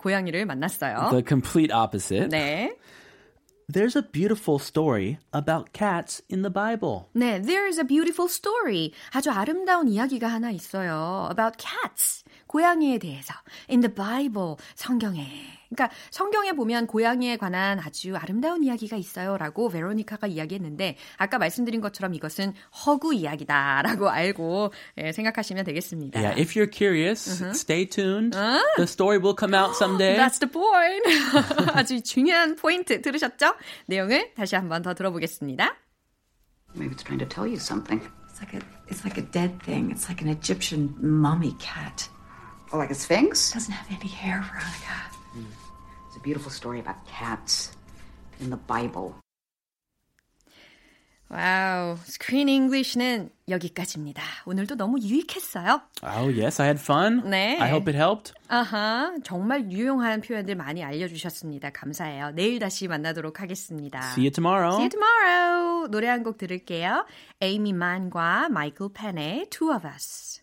고양이를 0.00 0.46
만났어요. 0.46 1.10
The 1.12 1.22
complete 1.24 1.72
opposite. 1.72 2.28
네. 2.28 2.76
There's 3.71 3.95
a 3.95 4.01
beautiful 4.01 4.57
story 4.57 5.19
about 5.31 5.73
cats 5.73 6.23
in 6.27 6.41
the 6.41 6.49
Bible. 6.49 7.09
네, 7.15 7.39
there's 7.39 7.77
a 7.77 7.83
beautiful 7.83 8.27
story. 8.27 8.93
아주 9.11 9.29
아름다운 9.29 9.87
이야기가 9.87 10.27
하나 10.27 10.49
있어요. 10.49 11.27
About 11.29 11.57
cats. 11.59 12.22
고양이에 12.54 12.98
대해서. 12.98 13.34
In 13.68 13.80
the 13.80 13.92
Bible. 13.92 14.54
성경에. 14.76 15.26
그러니까 15.68 15.92
성경에 16.10 16.52
보면 16.52 16.86
고양이에 16.86 17.36
관한 17.36 17.80
아주 17.80 18.14
아름다운 18.14 18.62
이야기가 18.62 18.96
있어요라고 18.96 19.70
베로니카가 19.70 20.28
이야기했는데 20.28 20.96
아까 21.16 21.38
말씀드린 21.38 21.80
것처럼 21.80 22.14
이것은 22.14 22.54
허구 22.86 23.12
이야기다라고 23.12 24.08
알고 24.08 24.72
예, 24.98 25.10
생각하시면 25.10 25.64
되겠습니다. 25.64 26.20
Yeah, 26.20 26.40
if 26.40 26.54
you're 26.54 26.70
curious, 26.70 27.26
uh-huh. 27.28 27.54
stay 27.54 27.86
tuned. 27.86 28.36
Uh? 28.36 28.62
The 28.76 28.86
story 28.86 29.18
will 29.18 29.34
come 29.34 29.52
out 29.52 29.74
someday. 29.74 30.14
That's 30.16 30.38
the 30.38 30.48
point. 30.48 31.02
아주 31.74 32.02
중요한 32.02 32.54
포인트 32.54 33.02
들으셨죠? 33.02 33.56
내용을 33.86 34.32
다시 34.36 34.54
한번 34.54 34.82
더 34.82 34.94
들어보겠습니다. 34.94 35.74
Maybe 36.76 36.94
it's 36.94 37.02
trying 37.02 37.18
to 37.18 37.26
tell 37.26 37.50
you 37.50 37.58
something. 37.58 38.00
It's 38.30 38.38
like 38.38 38.54
a 38.54 38.62
it's 38.86 39.02
like 39.02 39.18
a 39.18 39.26
dead 39.26 39.60
thing. 39.64 39.90
It's 39.90 40.06
like 40.06 40.22
an 40.22 40.30
Egyptian 40.30 40.94
mummy 41.02 41.56
cat. 41.58 42.13
Oh, 42.72 42.78
like 42.78 42.90
a 42.90 42.94
sphinx? 42.94 43.52
Doesn't 43.52 43.72
have 43.72 43.86
any 43.90 44.08
hair, 44.10 44.40
Veronica. 44.42 44.96
Mm. 45.36 45.46
It's 46.08 46.16
a 46.16 46.20
beautiful 46.20 46.50
story 46.50 46.80
about 46.80 46.96
cats 47.06 47.70
in 48.40 48.50
the 48.50 48.56
Bible. 48.66 49.14
와우, 51.30 51.96
스크린 52.04 52.48
잉글리시는 52.48 53.30
여기까지입니다. 53.48 54.22
오늘도 54.44 54.76
너무 54.76 54.98
유익했어요. 55.00 55.80
Oh, 56.02 56.28
yes, 56.28 56.60
I 56.60 56.66
had 56.68 56.78
fun. 56.80 57.22
네. 57.28 57.58
I 57.58 57.70
hope 57.70 57.88
it 57.90 57.96
helped. 57.96 58.32
아하, 58.48 59.10
정말 59.24 59.70
유용한 59.72 60.20
표현들 60.20 60.54
많이 60.54 60.84
알려주셨습니다. 60.84 61.70
감사해요. 61.70 62.32
내일 62.32 62.58
다시 62.58 62.86
만나도록 62.88 63.40
하겠습니다. 63.40 64.00
See 64.12 64.24
you 64.26 64.30
tomorrow. 64.30 64.74
See 64.74 64.84
you 64.84 64.90
tomorrow. 64.90 65.88
노래 65.90 66.08
한 66.08 66.22
곡 66.22 66.38
들을게요. 66.38 67.06
에이미 67.40 67.72
만과 67.72 68.48
마이클 68.50 68.88
펜의 68.92 69.46
Two 69.50 69.74
of 69.74 69.86
Us. 69.88 70.42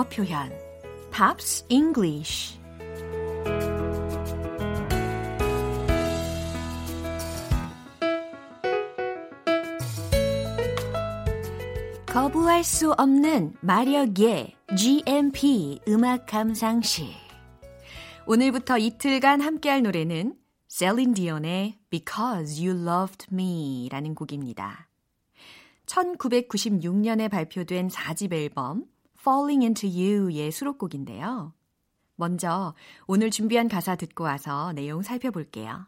영어 0.00 0.08
표현 0.08 0.50
Pops 1.12 1.66
English 1.68 2.58
거부할 12.06 12.64
수 12.64 12.92
없는 12.92 13.54
마력의 13.60 14.56
GMP 14.76 15.80
음악 15.86 16.26
감상실. 16.26 17.06
오늘부터 18.26 18.78
이틀간 18.78 19.40
함께할 19.40 19.82
노래는 19.82 20.34
셀린 20.68 21.14
디온의 21.14 21.78
Because 21.90 22.66
You 22.66 22.82
Loved 22.88 23.26
Me 23.32 23.88
라는 23.90 24.14
곡입니다. 24.14 24.88
1996년에 25.86 27.30
발표된 27.30 27.88
4집 27.88 28.32
앨범 28.32 28.84
Falling 29.20 29.62
Into 29.62 29.86
You의 29.86 30.50
수록곡인데요. 30.50 31.52
먼저 32.16 32.74
오늘 33.06 33.30
준비한 33.30 33.68
가사 33.68 33.94
듣고 33.94 34.24
와서 34.24 34.72
내용 34.72 35.02
살펴볼게요. 35.02 35.86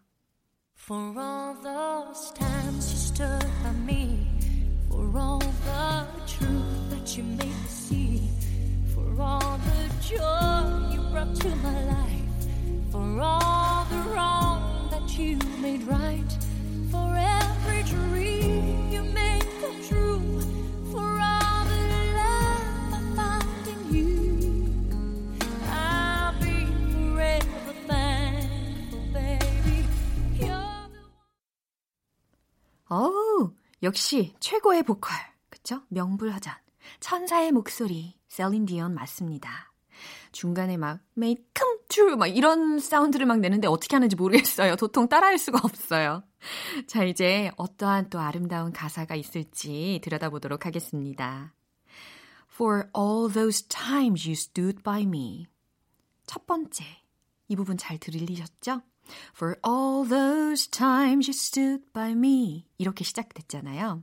For 0.77 1.19
all 1.19 1.55
those 1.63 2.35
times 2.35 2.91
you 2.91 2.99
stood 2.99 3.47
by 3.63 3.73
me 3.85 4.27
For 4.91 5.17
all 5.17 5.39
the 5.39 6.07
truth 6.27 6.91
that 6.91 7.17
you 7.17 7.25
made 7.25 7.49
me 7.49 7.69
see 7.69 8.29
For 8.93 9.09
all 9.19 9.59
the 9.59 9.89
joy 10.01 10.93
you 10.93 11.01
brought 11.11 11.35
to 11.41 11.49
my 11.57 11.85
life 11.87 12.91
For 12.91 13.21
all 13.21 13.87
the 13.89 14.11
wrong 14.13 14.91
that 14.91 15.17
you 15.17 15.39
made 15.63 15.85
right 15.85 16.33
For 16.91 17.17
every 17.17 17.83
dream 17.85 18.82
어우, 32.93 33.55
역시 33.83 34.35
최고의 34.39 34.83
보컬. 34.83 35.17
그쵸? 35.49 35.81
명불허전. 35.89 36.53
천사의 37.01 37.51
목소리. 37.51 38.19
셀린 38.29 38.67
디언 38.67 38.93
맞습니다. 38.93 39.73
중간에 40.31 40.77
막 40.77 41.01
make 41.17 41.47
come 41.57 41.79
true 41.89 42.17
막 42.17 42.27
이런 42.27 42.79
사운드를 42.79 43.25
막 43.25 43.39
내는데 43.41 43.67
어떻게 43.67 43.97
하는지 43.97 44.15
모르겠어요. 44.15 44.77
도통 44.77 45.09
따라할 45.09 45.39
수가 45.39 45.61
없어요. 45.63 46.23
자, 46.87 47.05
이제 47.05 47.51
어떠한 47.57 48.11
또 48.11 48.21
아름다운 48.21 48.73
가사가 48.73 49.15
있을지 49.15 50.01
들여다보도록 50.05 50.67
하겠습니다. 50.67 51.55
For 52.53 52.91
all 52.95 53.33
those 53.33 53.67
times 53.69 54.27
you 54.29 54.33
stood 54.33 54.83
by 54.83 55.03
me. 55.05 55.47
첫 56.27 56.47
번째. 56.47 56.85
이 57.49 57.57
부분 57.57 57.79
잘 57.79 57.97
들리셨죠? 57.97 58.83
For 59.35 59.57
all 59.65 60.09
those 60.09 60.69
times 60.69 61.29
you 61.29 61.35
stood 61.35 61.85
by 61.93 62.13
me. 62.13 62.67
이렇게 62.79 63.05
시작됐잖아요. 63.05 64.03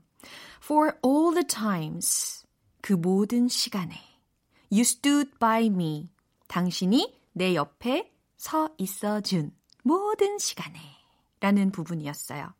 For 0.63 0.97
all 1.05 1.33
the 1.33 1.45
times. 1.45 2.45
그 2.81 2.93
모든 2.93 3.47
시간에. 3.47 3.95
You 4.71 4.81
stood 4.81 5.31
by 5.39 5.65
me. 5.65 6.09
당신이 6.47 7.13
내 7.33 7.55
옆에 7.55 8.11
서 8.37 8.69
있어 8.77 9.21
준 9.21 9.51
모든 9.83 10.37
시간에. 10.37 10.79
라는 11.39 11.71
부분이었어요. 11.71 12.53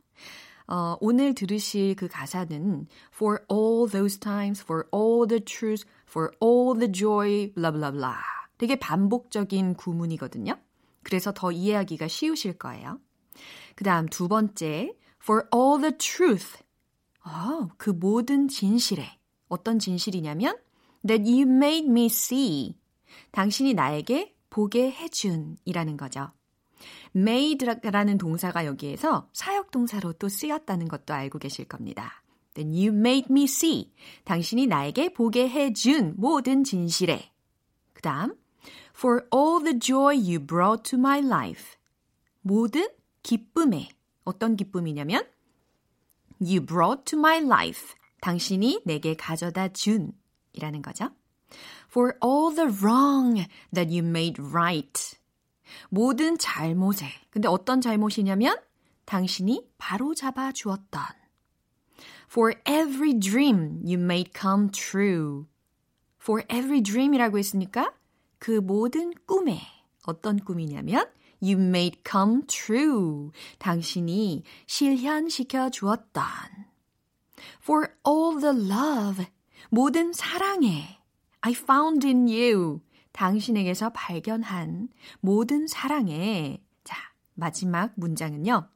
어, 0.67 0.97
오늘 1.01 1.33
들으실 1.33 1.95
그 1.95 2.07
가사는 2.07 2.87
For 3.13 3.43
all 3.51 3.89
those 3.89 4.19
times, 4.19 4.61
for 4.61 4.85
all 4.93 5.27
the 5.27 5.43
truth, 5.43 5.85
for 6.07 6.31
all 6.41 6.77
the 6.77 6.91
joy, 6.91 7.51
blah 7.53 7.71
blah 7.71 7.91
blah. 7.91 8.15
되게 8.57 8.77
반복적인 8.77 9.75
구문이거든요. 9.75 10.55
그래서 11.03 11.31
더 11.33 11.51
이해하기가 11.51 12.07
쉬우실 12.07 12.57
거예요. 12.57 12.99
그 13.75 13.83
다음 13.83 14.07
두 14.07 14.27
번째, 14.27 14.93
for 15.21 15.45
all 15.53 15.81
the 15.81 15.97
truth. 15.97 16.63
어, 17.25 17.69
그 17.77 17.89
모든 17.89 18.47
진실에. 18.47 19.19
어떤 19.47 19.79
진실이냐면, 19.79 20.57
that 21.05 21.23
you 21.29 21.41
made 21.41 21.89
me 21.89 22.05
see. 22.05 22.77
당신이 23.31 23.73
나에게 23.73 24.35
보게 24.49 24.91
해준 24.91 25.57
이라는 25.65 25.97
거죠. 25.97 26.31
made라는 27.15 28.17
동사가 28.17 28.65
여기에서 28.65 29.29
사역동사로 29.33 30.13
또 30.13 30.29
쓰였다는 30.29 30.87
것도 30.87 31.13
알고 31.13 31.39
계실 31.39 31.65
겁니다. 31.65 32.23
Then 32.53 32.73
you 32.73 32.87
made 32.87 33.27
me 33.29 33.43
see. 33.43 33.93
당신이 34.25 34.67
나에게 34.67 35.13
보게 35.13 35.49
해준 35.49 36.13
모든 36.17 36.63
진실에. 36.63 37.31
그 37.93 38.01
다음, 38.01 38.35
for 38.99 39.25
all 39.31 39.63
the 39.63 39.73
joy 39.73 40.11
you 40.11 40.41
brought 40.41 40.83
to 40.83 40.97
my 40.97 41.19
life. 41.19 41.77
모든 42.41 42.89
기쁨에. 43.23 43.87
어떤 44.25 44.57
기쁨이냐면, 44.57 45.25
you 46.41 46.59
brought 46.59 47.05
to 47.05 47.17
my 47.17 47.37
life. 47.37 47.95
당신이 48.19 48.81
내게 48.83 49.15
가져다 49.15 49.69
준 49.69 50.11
이라는 50.51 50.81
거죠. 50.81 51.11
For 51.89 52.17
all 52.21 52.53
the 52.53 52.69
wrong 52.69 53.47
that 53.73 53.89
you 53.89 54.05
made 54.05 54.41
right. 54.41 55.17
모든 55.89 56.37
잘못에. 56.37 57.07
근데 57.29 57.47
어떤 57.47 57.79
잘못이냐면 57.79 58.57
당신이 59.05 59.69
바로 59.77 60.13
잡아 60.13 60.51
주었던. 60.51 61.01
For 62.29 62.53
every 62.67 63.17
dream 63.17 63.81
you 63.85 63.97
made 63.97 64.33
come 64.37 64.69
true. 64.69 65.45
For 66.21 66.43
every 66.51 66.81
dream이라고 66.81 67.37
했으니까 67.37 67.93
그 68.39 68.51
모든 68.51 69.13
꿈에 69.25 69.61
어떤 70.05 70.39
꿈이냐면 70.39 71.05
you 71.41 71.59
made 71.59 72.01
come 72.09 72.41
true. 72.47 73.31
당신이 73.59 74.43
실현시켜 74.65 75.69
주었던. 75.69 76.23
For 77.61 77.89
all 78.07 78.39
the 78.39 78.71
love. 78.71 79.25
모든 79.69 80.13
사랑에 80.13 80.99
I 81.41 81.53
found 81.53 82.05
in 82.05 82.27
you. 82.27 82.81
당신에게서 83.11 83.91
발견한 83.91 84.89
모든 85.19 85.67
사랑에 85.67 86.61
자, 86.83 86.97
마지막 87.33 87.93
문장은요. 87.95 88.67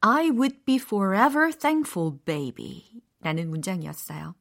I 0.00 0.30
would 0.30 0.64
be 0.64 0.76
forever 0.76 1.50
thankful, 1.52 2.18
baby. 2.24 3.02
라는 3.20 3.48
문장이었어요. 3.48 4.34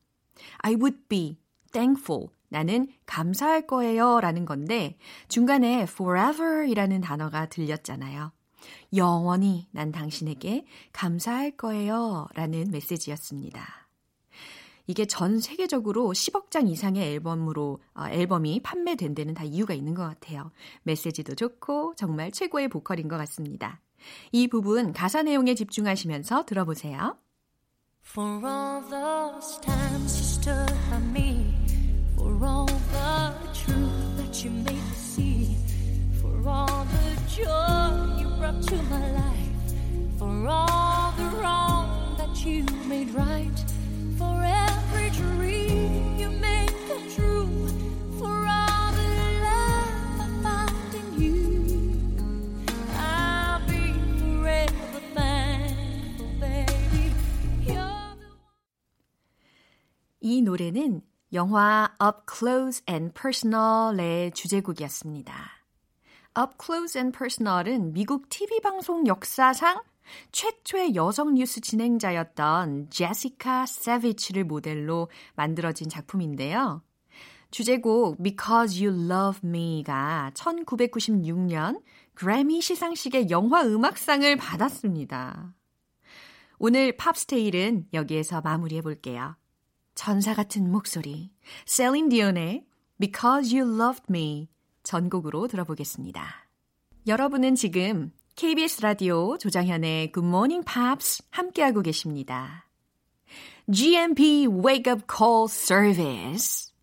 I 0.60 0.74
would 0.76 1.08
be 1.08 1.38
thankful. 1.72 2.30
나는 2.54 2.88
감사할 3.08 3.66
거예요. 3.66 4.22
라는 4.22 4.46
건데, 4.46 4.96
중간에 5.28 5.88
forever 5.90 6.70
이라는 6.70 7.02
단어가 7.02 7.48
들렸잖아요. 7.48 8.32
영원히 8.96 9.68
난 9.72 9.92
당신에게 9.92 10.64
감사할 10.92 11.58
거예요. 11.58 12.28
라는 12.36 12.70
메시지였습니다. 12.70 13.88
이게 14.86 15.06
전 15.06 15.40
세계적으로 15.40 16.12
10억 16.12 16.52
장 16.52 16.68
이상의 16.68 17.14
앨범으로 17.14 17.82
어, 17.96 18.06
앨범이 18.08 18.62
판매된 18.62 19.16
데는 19.16 19.34
다 19.34 19.44
이유가 19.44 19.74
있는 19.74 19.96
것 19.96 20.04
같아요. 20.04 20.52
메시지도 20.84 21.34
좋고 21.34 21.96
정말 21.96 22.32
최고의 22.32 22.68
보컬인 22.68 23.08
것 23.08 23.18
같습니다. 23.18 23.82
이 24.32 24.48
부분 24.48 24.94
가사 24.94 25.24
내용에 25.24 25.56
집중하시면서 25.56 26.46
들어보세요. 26.46 27.18
For 28.06 28.46
all 28.46 28.82
those 28.92 29.60
times 29.62 30.14
you 30.14 30.24
stood 30.24 30.74
by 30.92 31.02
me 31.02 31.73
For 32.23 32.45
all 32.45 32.67
the 32.67 33.35
truth 33.55 34.17
that 34.17 34.45
you 34.45 34.51
made 34.51 34.75
me 34.75 34.95
see 34.95 35.57
For 36.21 36.49
all 36.49 36.85
the 36.85 37.09
joy 37.29 38.21
you 38.21 38.29
brought 38.39 38.63
to 38.63 38.77
my 38.85 39.11
life 39.13 39.55
For 40.19 40.49
all 40.49 41.13
the 41.17 41.29
wrong 41.39 42.17
that 42.19 42.45
you 42.45 42.65
made 42.89 43.11
right 43.15 43.59
For 44.19 44.43
every 44.45 45.11
dream 45.11 46.19
you 46.19 46.31
made 46.31 46.73
come 46.89 47.09
true 47.15 47.69
For 48.19 48.35
all 48.59 48.93
the 49.01 49.11
love 49.47 50.21
I 50.25 50.29
found 50.43 50.95
in 51.01 51.09
you 51.23 51.39
I'll 52.97 53.61
be 53.67 53.93
forever 54.19 55.01
thankful, 55.15 56.31
baby 56.41 57.13
You're 57.67 58.17
the 58.21 58.29
이 60.21 60.43
노래는 60.43 61.03
영화 61.34 61.92
Up 62.00 62.20
Close 62.32 62.84
and 62.88 63.12
Personal의 63.20 64.32
주제곡이었습니다. 64.34 65.34
Up 66.40 66.54
Close 66.64 67.00
and 67.00 67.18
Personal은 67.18 67.94
미국 67.94 68.30
TV 68.30 68.60
방송 68.60 69.08
역사상 69.08 69.82
최초의 70.32 70.94
여성 70.94 71.34
뉴스 71.34 71.60
진행자였던 71.60 72.92
제시카 72.92 73.66
세비치를 73.66 74.44
모델로 74.44 75.10
만들어진 75.36 75.90
작품인데요. 75.90 76.84
주제곡 77.50 78.22
Because 78.22 78.86
You 78.86 79.10
Love 79.10 79.42
Me가 79.44 80.34
1996년 80.36 81.82
그래미 82.14 82.62
시상식의 82.62 83.32
영화 83.32 83.64
음악상을 83.64 84.36
받았습니다. 84.36 85.56
오늘 86.60 86.96
팝스테일은 86.96 87.88
여기에서 87.94 88.42
마무리해 88.42 88.82
볼게요. 88.82 89.36
전사 89.96 90.34
같은 90.34 90.72
목소리, 90.72 91.32
셀린 91.66 92.10
디온의 92.10 92.66
Because 93.00 93.58
You 93.58 93.80
Loved 93.80 94.06
Me 94.10 94.50
전곡으로 94.84 95.48
들어보겠습니다. 95.48 96.48
여러분은 97.08 97.56
지금 97.56 98.12
KBS 98.36 98.82
라디오 98.82 99.38
조장현의 99.38 100.12
Good 100.12 100.28
Morning 100.28 100.66
Pops 100.66 101.24
함께하고 101.30 101.82
계십니다. 101.82 102.68
GMP 103.72 104.48
Wake 104.48 104.92
Up 104.92 105.04
Call 105.10 105.46
Service. 105.48 106.74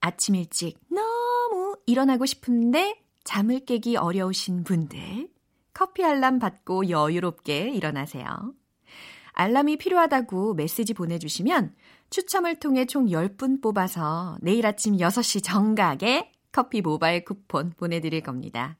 아침 0.00 0.34
일찍 0.34 0.78
너무 0.90 1.76
일어나고 1.86 2.26
싶은데 2.26 3.02
잠을 3.24 3.64
깨기 3.64 3.96
어려우신 3.96 4.64
분들, 4.64 5.28
커피 5.72 6.04
알람 6.04 6.38
받고 6.38 6.90
여유롭게 6.90 7.70
일어나세요. 7.70 8.54
알람이 9.32 9.78
필요하다고 9.78 10.54
메시지 10.54 10.94
보내주시면 10.94 11.74
추첨을 12.14 12.60
통해 12.60 12.84
총 12.84 13.06
10분 13.06 13.60
뽑아서 13.60 14.38
내일 14.40 14.66
아침 14.66 14.96
6시 14.98 15.42
정각에 15.42 16.30
커피 16.52 16.80
모바일 16.80 17.24
쿠폰 17.24 17.70
보내드릴 17.70 18.20
겁니다. 18.20 18.78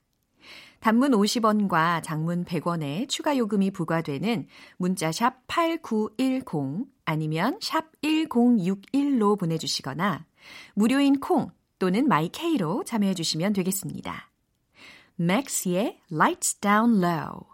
단문 0.79 1.11
50원과 1.11 2.05
장문 2.05 2.44
100원의 2.44 3.09
추가 3.09 3.37
요금이 3.37 3.73
부과되는 3.73 4.47
문자샵 4.77 5.49
8910 5.49 6.87
아니면 7.07 7.59
샵 7.61 7.90
1061로 8.03 9.37
보내주시거나 9.37 10.27
무료인 10.75 11.18
콩 11.18 11.51
또는 11.81 12.07
마이케이로 12.07 12.85
참여해 12.85 13.14
주시면 13.14 13.53
되겠습니다. 13.53 14.31
맥스의 15.16 15.99
Lights 16.09 16.61
Down 16.61 17.03
Low 17.03 17.54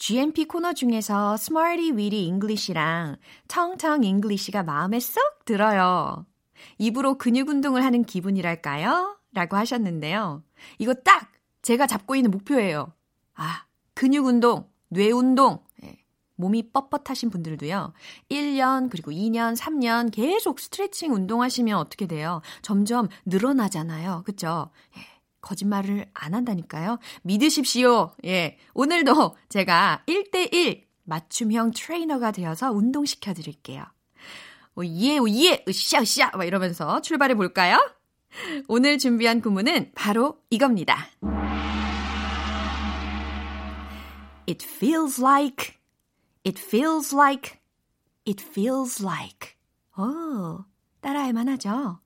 GMP 0.00 0.46
코너 0.46 0.72
중에서 0.72 1.34
Smarty 1.34 1.90
Weedy 1.90 2.24
English랑 2.24 3.16
텅텅 3.48 4.02
English가 4.02 4.62
마음에 4.62 4.98
쏙 4.98 5.44
들어요. 5.44 6.24
입으로 6.78 7.18
근육 7.18 7.50
운동을 7.50 7.84
하는 7.84 8.04
기분이랄까요? 8.04 9.18
라고 9.34 9.58
하셨는데요. 9.58 10.42
이거 10.78 10.94
딱 10.94 11.30
제가 11.60 11.86
잡고 11.86 12.16
있는 12.16 12.30
목표예요. 12.30 12.90
아, 13.34 13.66
근육 13.92 14.24
운동, 14.24 14.66
뇌 14.88 15.10
운동. 15.10 15.62
네. 15.82 15.98
몸이 16.36 16.72
뻣뻣하신 16.72 17.30
분들도요. 17.30 17.92
1년, 18.30 18.88
그리고 18.88 19.10
2년, 19.10 19.54
3년 19.54 20.10
계속 20.10 20.60
스트레칭 20.60 21.12
운동하시면 21.12 21.76
어떻게 21.76 22.06
돼요? 22.06 22.40
점점 22.62 23.08
늘어나잖아요. 23.26 24.22
그쵸? 24.24 24.70
예. 25.40 25.50
거짓말을 25.50 26.06
안 26.14 26.34
한다니까요. 26.34 26.98
믿으십시오. 27.22 28.12
예. 28.24 28.58
오늘도 28.74 29.36
제가 29.48 30.02
1대1 30.06 30.82
맞춤형 31.04 31.72
트레이너가 31.72 32.30
되어서 32.32 32.70
운동시켜 32.70 33.34
드릴게요. 33.34 33.84
오, 34.76 34.84
예, 34.84 35.18
오, 35.18 35.28
예, 35.28 35.64
으쌰, 35.68 36.00
으쌰, 36.00 36.30
막 36.36 36.44
이러면서 36.44 37.00
출발해 37.00 37.34
볼까요? 37.34 37.78
오늘 38.68 38.98
준비한 38.98 39.40
구문은 39.40 39.92
바로 39.94 40.40
이겁니다. 40.50 41.08
It 44.46 44.64
feels 44.64 45.20
like, 45.20 45.74
it 46.46 46.60
feels 46.60 47.14
like, 47.14 47.58
it 48.26 48.42
feels 48.42 49.02
like. 49.02 49.56
오, 49.98 50.64
따라할 51.00 51.32
만하죠? 51.32 52.00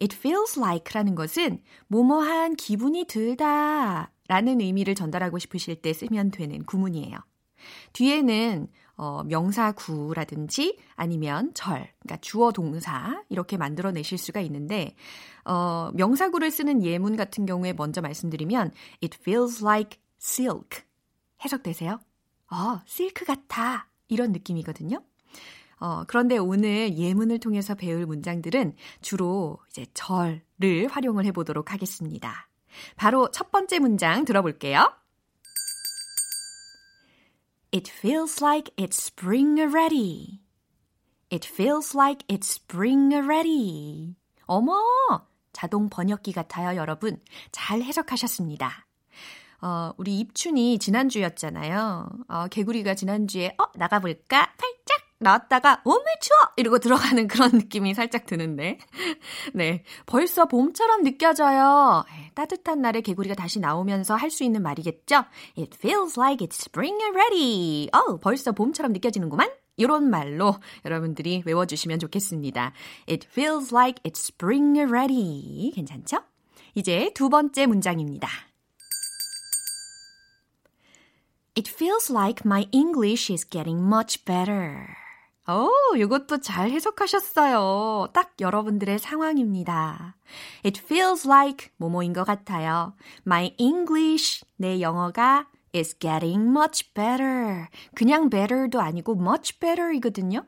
It 0.00 0.14
feels 0.16 0.58
like라는 0.58 1.14
것은 1.14 1.62
뭐뭐한 1.88 2.56
기분이 2.56 3.04
들다 3.04 4.10
라는 4.28 4.60
의미를 4.60 4.94
전달하고 4.94 5.38
싶으실 5.38 5.76
때 5.76 5.92
쓰면 5.92 6.30
되는 6.30 6.64
구문이에요. 6.64 7.18
뒤에는 7.92 8.68
어, 8.96 9.22
명사구라든지 9.24 10.78
아니면 10.94 11.52
절, 11.54 11.92
그러니까 12.00 12.16
주어 12.22 12.50
동사 12.50 13.22
이렇게 13.28 13.56
만들어내실 13.56 14.16
수가 14.16 14.40
있는데 14.40 14.94
어, 15.44 15.90
명사구를 15.94 16.50
쓰는 16.50 16.82
예문 16.82 17.16
같은 17.16 17.44
경우에 17.44 17.72
먼저 17.72 18.00
말씀드리면 18.00 18.72
It 19.02 19.18
feels 19.20 19.62
like 19.62 19.98
silk 20.20 20.82
해석되세요? 21.44 22.00
어, 22.50 22.80
실크 22.86 23.24
같아 23.24 23.88
이런 24.08 24.32
느낌이거든요. 24.32 25.02
어, 25.78 26.04
그런데 26.06 26.38
오늘 26.38 26.96
예문을 26.96 27.38
통해서 27.38 27.74
배울 27.74 28.06
문장들은 28.06 28.74
주로 29.02 29.58
이제 29.70 29.86
절을 29.94 30.88
활용을 30.90 31.24
해보도록 31.26 31.72
하겠습니다. 31.72 32.48
바로 32.96 33.30
첫 33.30 33.50
번째 33.50 33.78
문장 33.78 34.24
들어볼게요. 34.24 34.92
It 37.74 37.90
feels 37.90 38.42
like 38.42 38.74
it's 38.76 38.98
spring 38.98 39.60
already. 39.60 40.40
It 41.30 41.46
feels 41.46 41.96
like 41.96 42.26
it's 42.28 42.48
spring 42.48 43.12
already. 43.12 44.16
어머! 44.46 44.74
자동 45.52 45.88
번역기 45.88 46.32
같아요, 46.32 46.76
여러분. 46.76 47.20
잘 47.50 47.82
해석하셨습니다. 47.82 48.86
어, 49.62 49.92
우리 49.96 50.18
입춘이 50.20 50.78
지난주였잖아요. 50.78 52.08
어, 52.28 52.46
개구리가 52.48 52.94
지난주에, 52.94 53.56
어, 53.58 53.64
나가볼까? 53.74 54.54
팔짝! 54.56 54.75
나왔다가 55.18 55.80
오메 55.84 56.04
추워! 56.20 56.38
이러고 56.56 56.78
들어가는 56.78 57.26
그런 57.28 57.50
느낌이 57.52 57.94
살짝 57.94 58.26
드는데. 58.26 58.78
네. 59.54 59.82
벌써 60.04 60.46
봄처럼 60.46 61.02
느껴져요. 61.04 62.04
따뜻한 62.34 62.82
날에 62.82 63.00
개구리가 63.00 63.34
다시 63.34 63.58
나오면서 63.60 64.14
할 64.14 64.30
수 64.30 64.44
있는 64.44 64.62
말이겠죠? 64.62 65.24
It 65.56 65.76
feels 65.78 66.18
like 66.20 66.46
it's 66.46 66.60
spring 66.60 67.00
already. 67.02 67.88
어 67.92 68.18
벌써 68.18 68.52
봄처럼 68.52 68.92
느껴지는구만. 68.92 69.48
이런 69.78 70.10
말로 70.10 70.56
여러분들이 70.84 71.42
외워주시면 71.46 71.98
좋겠습니다. 71.98 72.72
It 73.08 73.26
feels 73.30 73.74
like 73.74 74.02
it's 74.04 74.18
spring 74.20 74.78
already. 74.78 75.72
괜찮죠? 75.74 76.18
이제 76.74 77.10
두 77.14 77.30
번째 77.30 77.64
문장입니다. 77.66 78.28
It 81.56 81.70
feels 81.70 82.12
like 82.12 82.42
my 82.44 82.66
English 82.72 83.32
is 83.32 83.48
getting 83.48 83.82
much 83.82 84.24
better. 84.26 85.05
오, 85.48 85.96
이것도 85.96 86.40
잘 86.40 86.70
해석하셨어요. 86.70 88.08
딱 88.12 88.34
여러분들의 88.40 88.98
상황입니다. 88.98 90.16
It 90.64 90.80
feels 90.84 91.26
like 91.26 91.68
뭐뭐인 91.76 92.12
것 92.12 92.24
같아요. 92.24 92.94
My 93.24 93.54
English, 93.56 94.44
내 94.56 94.80
영어가 94.80 95.46
is 95.72 95.96
getting 95.98 96.48
much 96.48 96.92
better. 96.94 97.68
그냥 97.94 98.28
better도 98.28 98.80
아니고 98.80 99.12
much 99.12 99.60
better이거든요. 99.60 100.44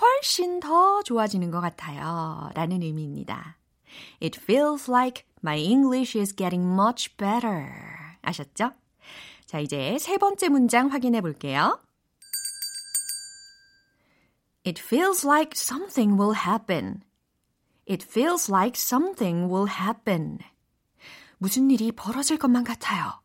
훨씬 0.00 0.58
더 0.58 1.02
좋아지는 1.04 1.52
것 1.52 1.60
같아요. 1.60 2.50
라는 2.54 2.82
의미입니다. 2.82 3.58
It 4.20 4.40
feels 4.42 4.90
like 4.90 5.24
my 5.44 5.60
English 5.60 6.18
is 6.18 6.34
getting 6.34 6.68
much 6.68 7.16
better. 7.16 7.68
아셨죠? 8.22 8.72
자, 9.46 9.58
이제 9.60 9.98
세 10.00 10.18
번째 10.18 10.48
문장 10.48 10.88
확인해 10.90 11.20
볼게요. 11.20 11.78
It 14.64 14.80
feels 14.80 15.26
like 15.26 15.56
something 15.56 16.16
will 16.16 16.34
happen. 16.34 17.02
It 17.86 18.06
feels 18.08 18.50
like 18.50 18.78
something 18.78 19.52
will 19.52 19.68
happen. 19.68 20.38
무슨 21.38 21.70
일이 21.70 21.90
벌어질 21.90 22.38
것만 22.38 22.62
같아요. 22.62 23.20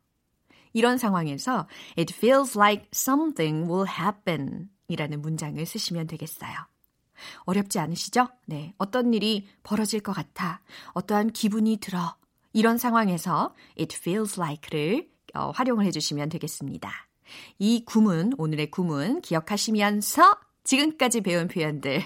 이런 0.73 0.97
상황에서 0.97 1.67
it 1.97 2.13
feels 2.13 2.57
like 2.57 2.87
something 2.93 3.71
will 3.71 3.87
happen 3.87 4.69
이라는 4.87 5.21
문장을 5.21 5.63
쓰시면 5.63 6.07
되겠어요. 6.07 6.55
어렵지 7.45 7.79
않으시죠? 7.79 8.29
네. 8.45 8.73
어떤 8.77 9.13
일이 9.13 9.47
벌어질 9.63 9.99
것 9.99 10.13
같아. 10.13 10.61
어떠한 10.93 11.31
기분이 11.31 11.77
들어. 11.77 12.15
이런 12.53 12.77
상황에서 12.77 13.53
it 13.79 13.95
feels 13.95 14.39
like를 14.39 15.09
어, 15.35 15.51
활용을 15.51 15.85
해주시면 15.85 16.29
되겠습니다. 16.29 16.91
이 17.59 17.83
구문, 17.85 18.33
오늘의 18.37 18.71
구문 18.71 19.21
기억하시면서 19.21 20.46
지금까지 20.67 21.21
배운 21.21 21.47
표현들 21.47 22.03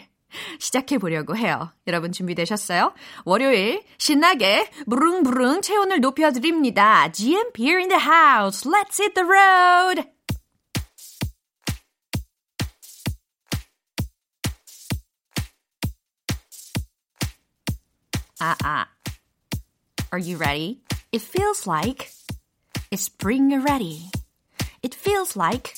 시작해 0.59 0.97
보려고 0.97 1.35
해요. 1.35 1.73
여러분 1.87 2.11
준비되셨어요? 2.11 2.93
월요일 3.25 3.83
신나게 3.97 4.69
부릉부릉 4.89 5.61
체온을 5.61 5.99
높여드립니다. 5.99 7.11
GMP 7.11 7.63
here 7.63 7.79
in 7.79 7.89
the 7.89 8.01
house. 8.01 8.65
Let's 8.65 8.97
hit 8.97 9.13
the 9.15 9.25
road. 9.25 10.07
Ah, 18.39 18.55
ah. 18.63 18.87
Are 20.11 20.19
you 20.19 20.37
ready? 20.37 20.81
It 21.11 21.21
feels 21.21 21.67
like 21.67 22.09
it's 22.89 23.03
spring 23.03 23.53
already. 23.53 24.09
It 24.81 24.95
feels 24.95 25.35
like 25.35 25.75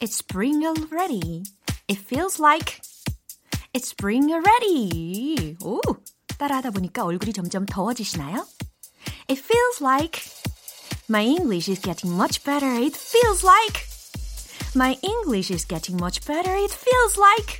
it's 0.00 0.16
spring 0.16 0.64
already. 0.64 1.44
It 1.89 1.99
feels 1.99 2.39
like 2.39 2.81
it's 3.73 3.89
spring 3.89 4.31
already. 4.31 5.55
오, 5.63 5.79
따라하다 6.37 6.71
보니까 6.71 7.03
얼굴이 7.03 7.33
점점 7.33 7.65
더워지시나요? 7.65 8.45
It 9.27 9.39
feels 9.39 9.81
like 9.81 10.21
my 11.09 11.23
English 11.23 11.69
is 11.69 11.81
getting 11.81 12.13
much 12.15 12.43
better. 12.43 12.71
It 12.73 12.95
feels 12.95 13.43
like 13.43 13.85
my 14.75 14.97
English 15.01 15.51
is 15.51 15.65
getting 15.65 15.97
much 15.97 16.25
better. 16.25 16.55
It 16.55 16.71
feels 16.71 17.17
like 17.17 17.59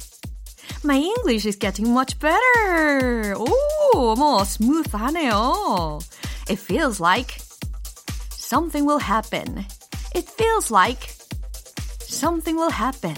my 0.84 0.98
English 0.98 1.45
is 1.45 1.58
getting 1.58 1.89
much 1.91 2.19
better. 2.19 3.36
오, 3.38 3.48
어머, 3.93 4.43
스무스하네요. 4.43 6.00
It 6.50 6.60
feels 6.60 7.00
like 7.00 7.38
something 8.32 8.86
will 8.86 9.00
happen. 9.00 9.65
It 10.13 10.30
feels 10.30 10.69
like 10.71 11.10
something 12.00 12.56
will 12.56 12.71
happen. 12.71 13.15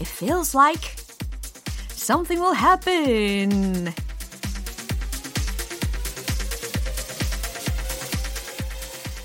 It 0.00 0.08
feels 0.08 0.56
like 0.56 0.96
something 1.90 2.40
will 2.40 2.56
happen. 2.56 3.92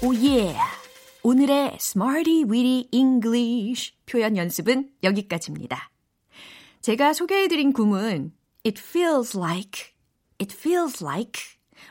오 0.03 0.13
예. 0.15 0.53
오늘의 1.23 1.77
Smarty 1.79 2.43
Weedy 2.43 2.89
English 2.91 3.95
표현 4.05 4.35
연습은 4.35 4.89
여기까지입니다. 5.01 5.89
제가 6.81 7.13
소개해드린 7.13 7.71
구문 7.71 8.33
It 8.65 8.81
feels 8.85 9.37
like, 9.37 9.93
it 10.41 10.53
feels 10.53 11.01
like 11.01 11.41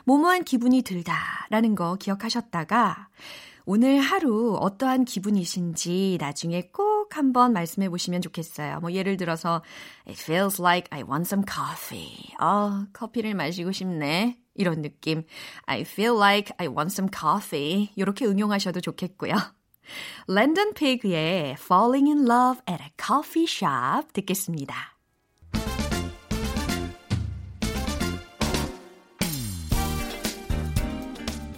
뭐뭐한 0.05 0.43
기분이 0.43 0.83
들다 0.83 1.47
라는 1.49 1.73
거 1.73 1.95
기억하셨다가 1.95 3.09
오늘 3.67 3.99
하루 3.99 4.57
어떠한 4.61 5.05
기분이신지 5.05 6.17
나중에 6.19 6.69
꼭 6.71 7.17
한번 7.17 7.51
말씀해 7.51 7.89
보시면 7.89 8.21
좋겠어요. 8.21 8.79
뭐 8.79 8.91
예를 8.91 9.17
들어서 9.17 9.63
It 10.07 10.21
feels 10.21 10.61
like 10.61 10.87
I 10.91 11.01
want 11.01 11.27
some 11.27 11.43
coffee. 11.51 12.35
어, 12.39 12.85
커피를 12.93 13.33
마시고 13.33 13.71
싶네. 13.71 14.37
이런 14.53 14.83
느낌. 14.83 15.23
I 15.65 15.81
feel 15.81 16.15
like 16.15 16.55
I 16.59 16.67
want 16.67 16.93
some 16.93 17.09
coffee. 17.11 17.89
이렇게 17.95 18.25
응용하셔도 18.25 18.81
좋겠고요. 18.81 19.33
랜던 20.27 20.73
피그의 20.75 21.55
Falling 21.59 22.07
in 22.07 22.29
Love 22.29 22.61
at 22.69 22.83
a 22.83 22.89
Coffee 23.03 23.47
Shop 23.47 24.13
듣겠습니다. 24.13 24.75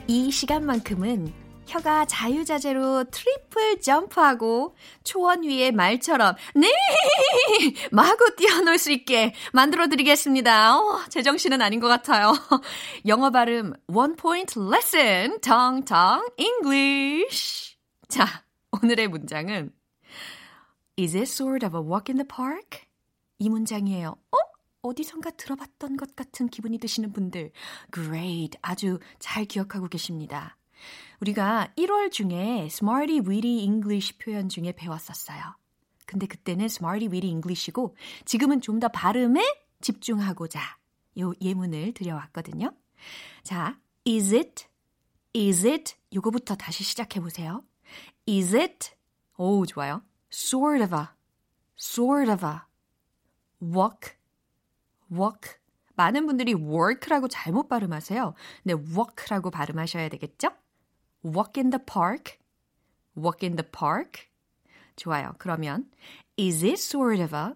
이 0.07 0.31
시간만큼은 0.31 1.46
혀가 1.67 2.05
자유자재로 2.05 3.05
triple 3.11 3.81
점프하고 3.81 4.75
초원 5.03 5.43
위에 5.43 5.71
말처럼 5.71 6.35
네 6.55 6.71
마구 7.91 8.35
뛰어놀 8.35 8.77
수 8.77 8.91
있게 8.91 9.33
만들어 9.53 9.87
드리겠습니다. 9.87 10.79
어, 10.79 11.03
제정신은 11.09 11.61
아닌 11.61 11.79
것 11.79 11.87
같아요. 11.87 12.33
영어 13.05 13.29
발음 13.29 13.73
one 13.87 14.15
point 14.15 14.59
레슨 14.59 15.39
텅텅 15.41 16.25
English. 16.37 17.77
자, 18.07 18.25
오늘의 18.71 19.09
문장은 19.09 19.73
Is 20.99 21.15
it 21.15 21.29
sort 21.29 21.65
of 21.65 21.77
a 21.77 21.83
walk 21.83 22.11
in 22.11 22.17
the 22.17 22.27
park? 22.27 22.87
이 23.39 23.49
문장이에요. 23.49 24.15
어? 24.31 24.37
어디선가 24.81 25.31
들어봤던 25.31 25.97
것 25.97 26.15
같은 26.15 26.47
기분이 26.47 26.77
드시는 26.77 27.11
분들, 27.11 27.51
great. 27.93 28.57
아주 28.61 28.99
잘 29.19 29.45
기억하고 29.45 29.87
계십니다. 29.87 30.56
우리가 31.21 31.73
1월 31.77 32.11
중에 32.11 32.65
Smarty 32.65 33.19
Weedy 33.19 33.63
English 33.63 34.17
표현 34.17 34.49
중에 34.49 34.71
배웠었어요. 34.73 35.39
근데 36.05 36.25
그때는 36.27 36.65
Smarty 36.65 37.07
Weedy 37.11 37.29
English이고 37.31 37.95
지금은 38.25 38.61
좀 38.61 38.79
더 38.79 38.87
발음에 38.87 39.41
집중하고자 39.81 40.59
요 41.19 41.33
예문을 41.41 41.93
드려왔거든요. 41.93 42.71
자, 43.43 43.79
is 44.07 44.33
it, 44.33 44.65
is 45.35 45.65
it 45.67 45.95
요거부터 46.13 46.55
다시 46.55 46.83
시작해 46.83 47.19
보세요. 47.19 47.63
is 48.27 48.55
it, 48.55 48.91
오 49.37 49.65
좋아요. 49.65 50.01
sort 50.31 50.83
of 50.83 50.95
a, 50.95 51.05
sort 51.77 52.29
of 52.31 52.45
a, 52.45 52.59
walk, 53.61 54.15
walk. 55.11 55.57
많은 55.95 56.27
분들이 56.27 56.53
work라고 56.53 57.27
잘못 57.27 57.67
발음하세요. 57.67 58.33
근데 58.63 58.73
walk라고 58.93 59.49
발음하셔야 59.49 60.09
되겠죠? 60.09 60.49
Walk 61.27 61.57
in 61.57 61.69
the 61.69 61.79
park, 61.83 62.39
walk 63.15 63.43
in 63.45 63.55
the 63.55 63.67
park. 63.69 64.27
좋아요. 64.95 65.33
그러면 65.37 65.85
is 66.37 66.63
it 66.63 66.79
sort 66.79 67.21
of 67.21 67.35
a, 67.35 67.55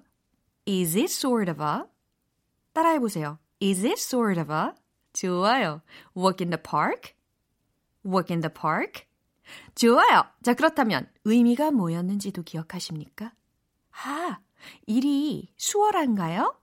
is 0.67 0.97
it 0.97 1.11
sort 1.11 1.49
of 1.49 1.63
a 1.63 1.83
따라해 2.73 2.99
보세요. 2.99 3.39
is 3.61 3.85
it 3.85 3.99
sort 3.99 4.39
of 4.39 4.53
a 4.53 4.73
좋아요. 5.13 5.81
walk 6.15 6.43
in 6.43 6.49
the 6.49 6.61
park, 6.61 7.15
walk 8.05 8.31
in 8.31 8.41
the 8.41 8.53
park. 8.53 9.05
좋아요. 9.75 10.23
자, 10.43 10.53
그렇다면 10.53 11.09
의미가 11.25 11.71
뭐였는지도 11.71 12.43
기억하십니까? 12.43 13.33
아, 13.91 14.39
일이 14.87 15.53
수월한가요? 15.57 16.55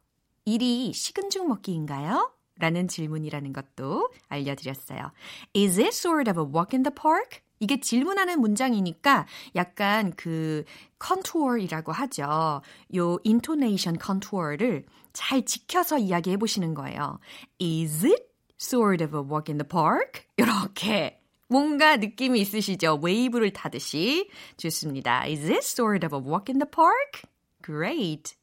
일이 0.44 0.92
식은 0.92 1.30
죽 1.30 1.46
먹기인가요? 1.46 2.32
라는 2.58 2.88
질문이라는 2.88 3.52
것도 3.52 4.10
알려드렸어요. 4.28 5.12
Is 5.54 5.78
it 5.78 5.94
sort 5.94 6.30
of 6.30 6.40
a 6.40 6.46
walk 6.46 6.74
in 6.74 6.82
the 6.82 6.94
park? 6.94 7.40
이게 7.60 7.80
질문하는 7.80 8.40
문장이니까 8.40 9.26
약간 9.56 10.12
그 10.16 10.64
contour이라고 10.98 11.92
하죠. 11.92 12.62
요 12.96 13.18
intonation 13.24 13.98
contour를 13.98 14.86
잘 15.12 15.44
지켜서 15.44 15.98
이야기해 15.98 16.36
보시는 16.36 16.74
거예요. 16.74 17.18
Is 17.60 18.06
it 18.06 18.24
sort 18.60 19.02
of 19.02 19.16
a 19.16 19.22
walk 19.22 19.52
in 19.52 19.58
the 19.58 19.68
park? 19.68 20.24
이렇게 20.36 21.20
뭔가 21.48 21.96
느낌이 21.96 22.40
있으시죠? 22.40 23.00
웨이브를 23.02 23.52
타듯이 23.52 24.28
좋습니다. 24.58 25.22
Is 25.24 25.44
it 25.50 25.58
sort 25.58 26.06
of 26.06 26.14
a 26.14 26.22
walk 26.22 26.52
in 26.52 26.58
the 26.58 26.70
park? 26.70 27.22
Great. 27.64 28.36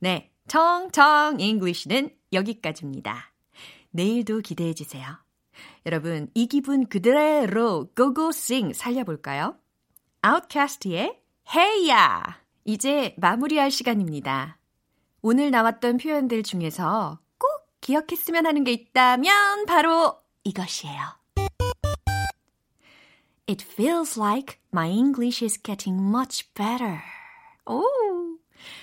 네, 0.00 0.32
청청 0.48 1.38
English는 1.38 2.10
여기까지입니다. 2.32 3.32
내일도 3.90 4.40
기대해 4.40 4.74
주세요. 4.74 5.06
여러분, 5.86 6.30
이 6.34 6.46
기분 6.46 6.86
그대로 6.86 7.88
고고 7.96 8.32
싱 8.32 8.72
살려볼까요? 8.72 9.56
Outcast의 10.24 11.20
Hey야! 11.54 12.40
이제 12.64 13.14
마무리할 13.16 13.70
시간입니다. 13.70 14.58
오늘 15.22 15.50
나왔던 15.50 15.96
표현들 15.98 16.42
중에서 16.42 17.18
꼭 17.38 17.48
기억했으면 17.80 18.46
하는 18.46 18.64
게 18.64 18.72
있다면 18.72 19.66
바로 19.66 20.18
이것이에요. 20.44 21.18
It 23.48 23.64
feels 23.64 24.20
like 24.20 24.58
my 24.72 24.90
English 24.90 25.42
is 25.42 25.60
getting 25.62 25.98
much 25.98 26.52
better. 26.52 27.00
오, 27.64 27.82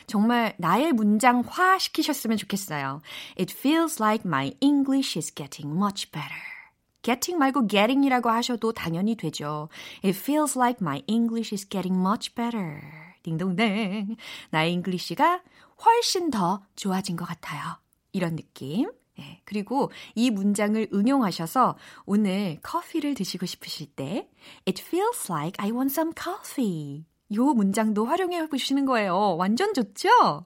정말 0.07 0.55
나의 0.57 0.93
문장화 0.93 1.77
시키셨으면 1.79 2.37
좋겠어요. 2.37 3.01
It 3.39 3.53
feels 3.57 4.01
like 4.01 4.23
my 4.25 4.53
English 4.61 5.17
is 5.17 5.33
getting 5.33 5.75
much 5.75 6.11
better. 6.11 6.55
getting 7.01 7.37
말고 7.37 7.67
getting이라고 7.67 8.29
하셔도 8.29 8.73
당연히 8.73 9.15
되죠. 9.15 9.69
It 10.03 10.17
feels 10.17 10.57
like 10.57 10.79
my 10.81 11.03
English 11.07 11.53
is 11.53 11.67
getting 11.69 11.99
much 11.99 12.33
better. 12.33 12.81
딩동댕. 13.23 14.15
나의 14.51 14.73
잉글리시가 14.73 15.41
훨씬 15.83 16.31
더 16.31 16.63
좋아진 16.75 17.15
것 17.15 17.25
같아요. 17.25 17.77
이런 18.11 18.35
느낌 18.35 18.89
네, 19.17 19.41
그리고 19.45 19.91
이 20.13 20.29
문장을 20.29 20.89
응용하셔서 20.93 21.77
오늘 22.05 22.59
커피를 22.61 23.13
드시고 23.13 23.45
싶으실 23.45 23.87
때 23.95 24.29
It 24.67 24.81
feels 24.81 25.31
like 25.31 25.53
I 25.63 25.71
want 25.71 25.91
some 25.91 26.11
coffee. 26.13 27.05
요 27.33 27.53
문장도 27.53 28.05
활용해 28.05 28.47
보시는 28.47 28.85
거예요. 28.85 29.35
완전 29.37 29.73
좋죠? 29.73 30.45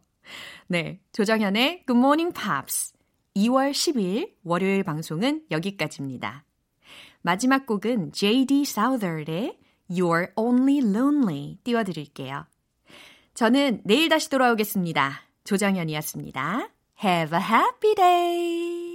네, 0.68 1.00
조정현의 1.12 1.84
Good 1.86 1.98
Morning 1.98 2.34
Pops 2.34 2.94
2월 3.36 3.72
10일 3.72 4.34
월요일 4.44 4.84
방송은 4.84 5.44
여기까지입니다. 5.52 6.46
마지막 7.22 7.66
곡은 7.66 8.12
J.D. 8.14 8.62
Souther의 8.62 9.58
You're 9.90 10.32
Only 10.36 10.78
Lonely 10.78 11.58
띄워드릴게요. 11.64 12.46
저는 13.34 13.82
내일 13.84 14.10
다시 14.10 14.30
돌아오겠습니다. 14.30 15.22
조정현이었습니다. 15.44 16.70
Have 17.04 17.38
a 17.38 17.44
happy 17.44 17.96
day! 17.96 18.89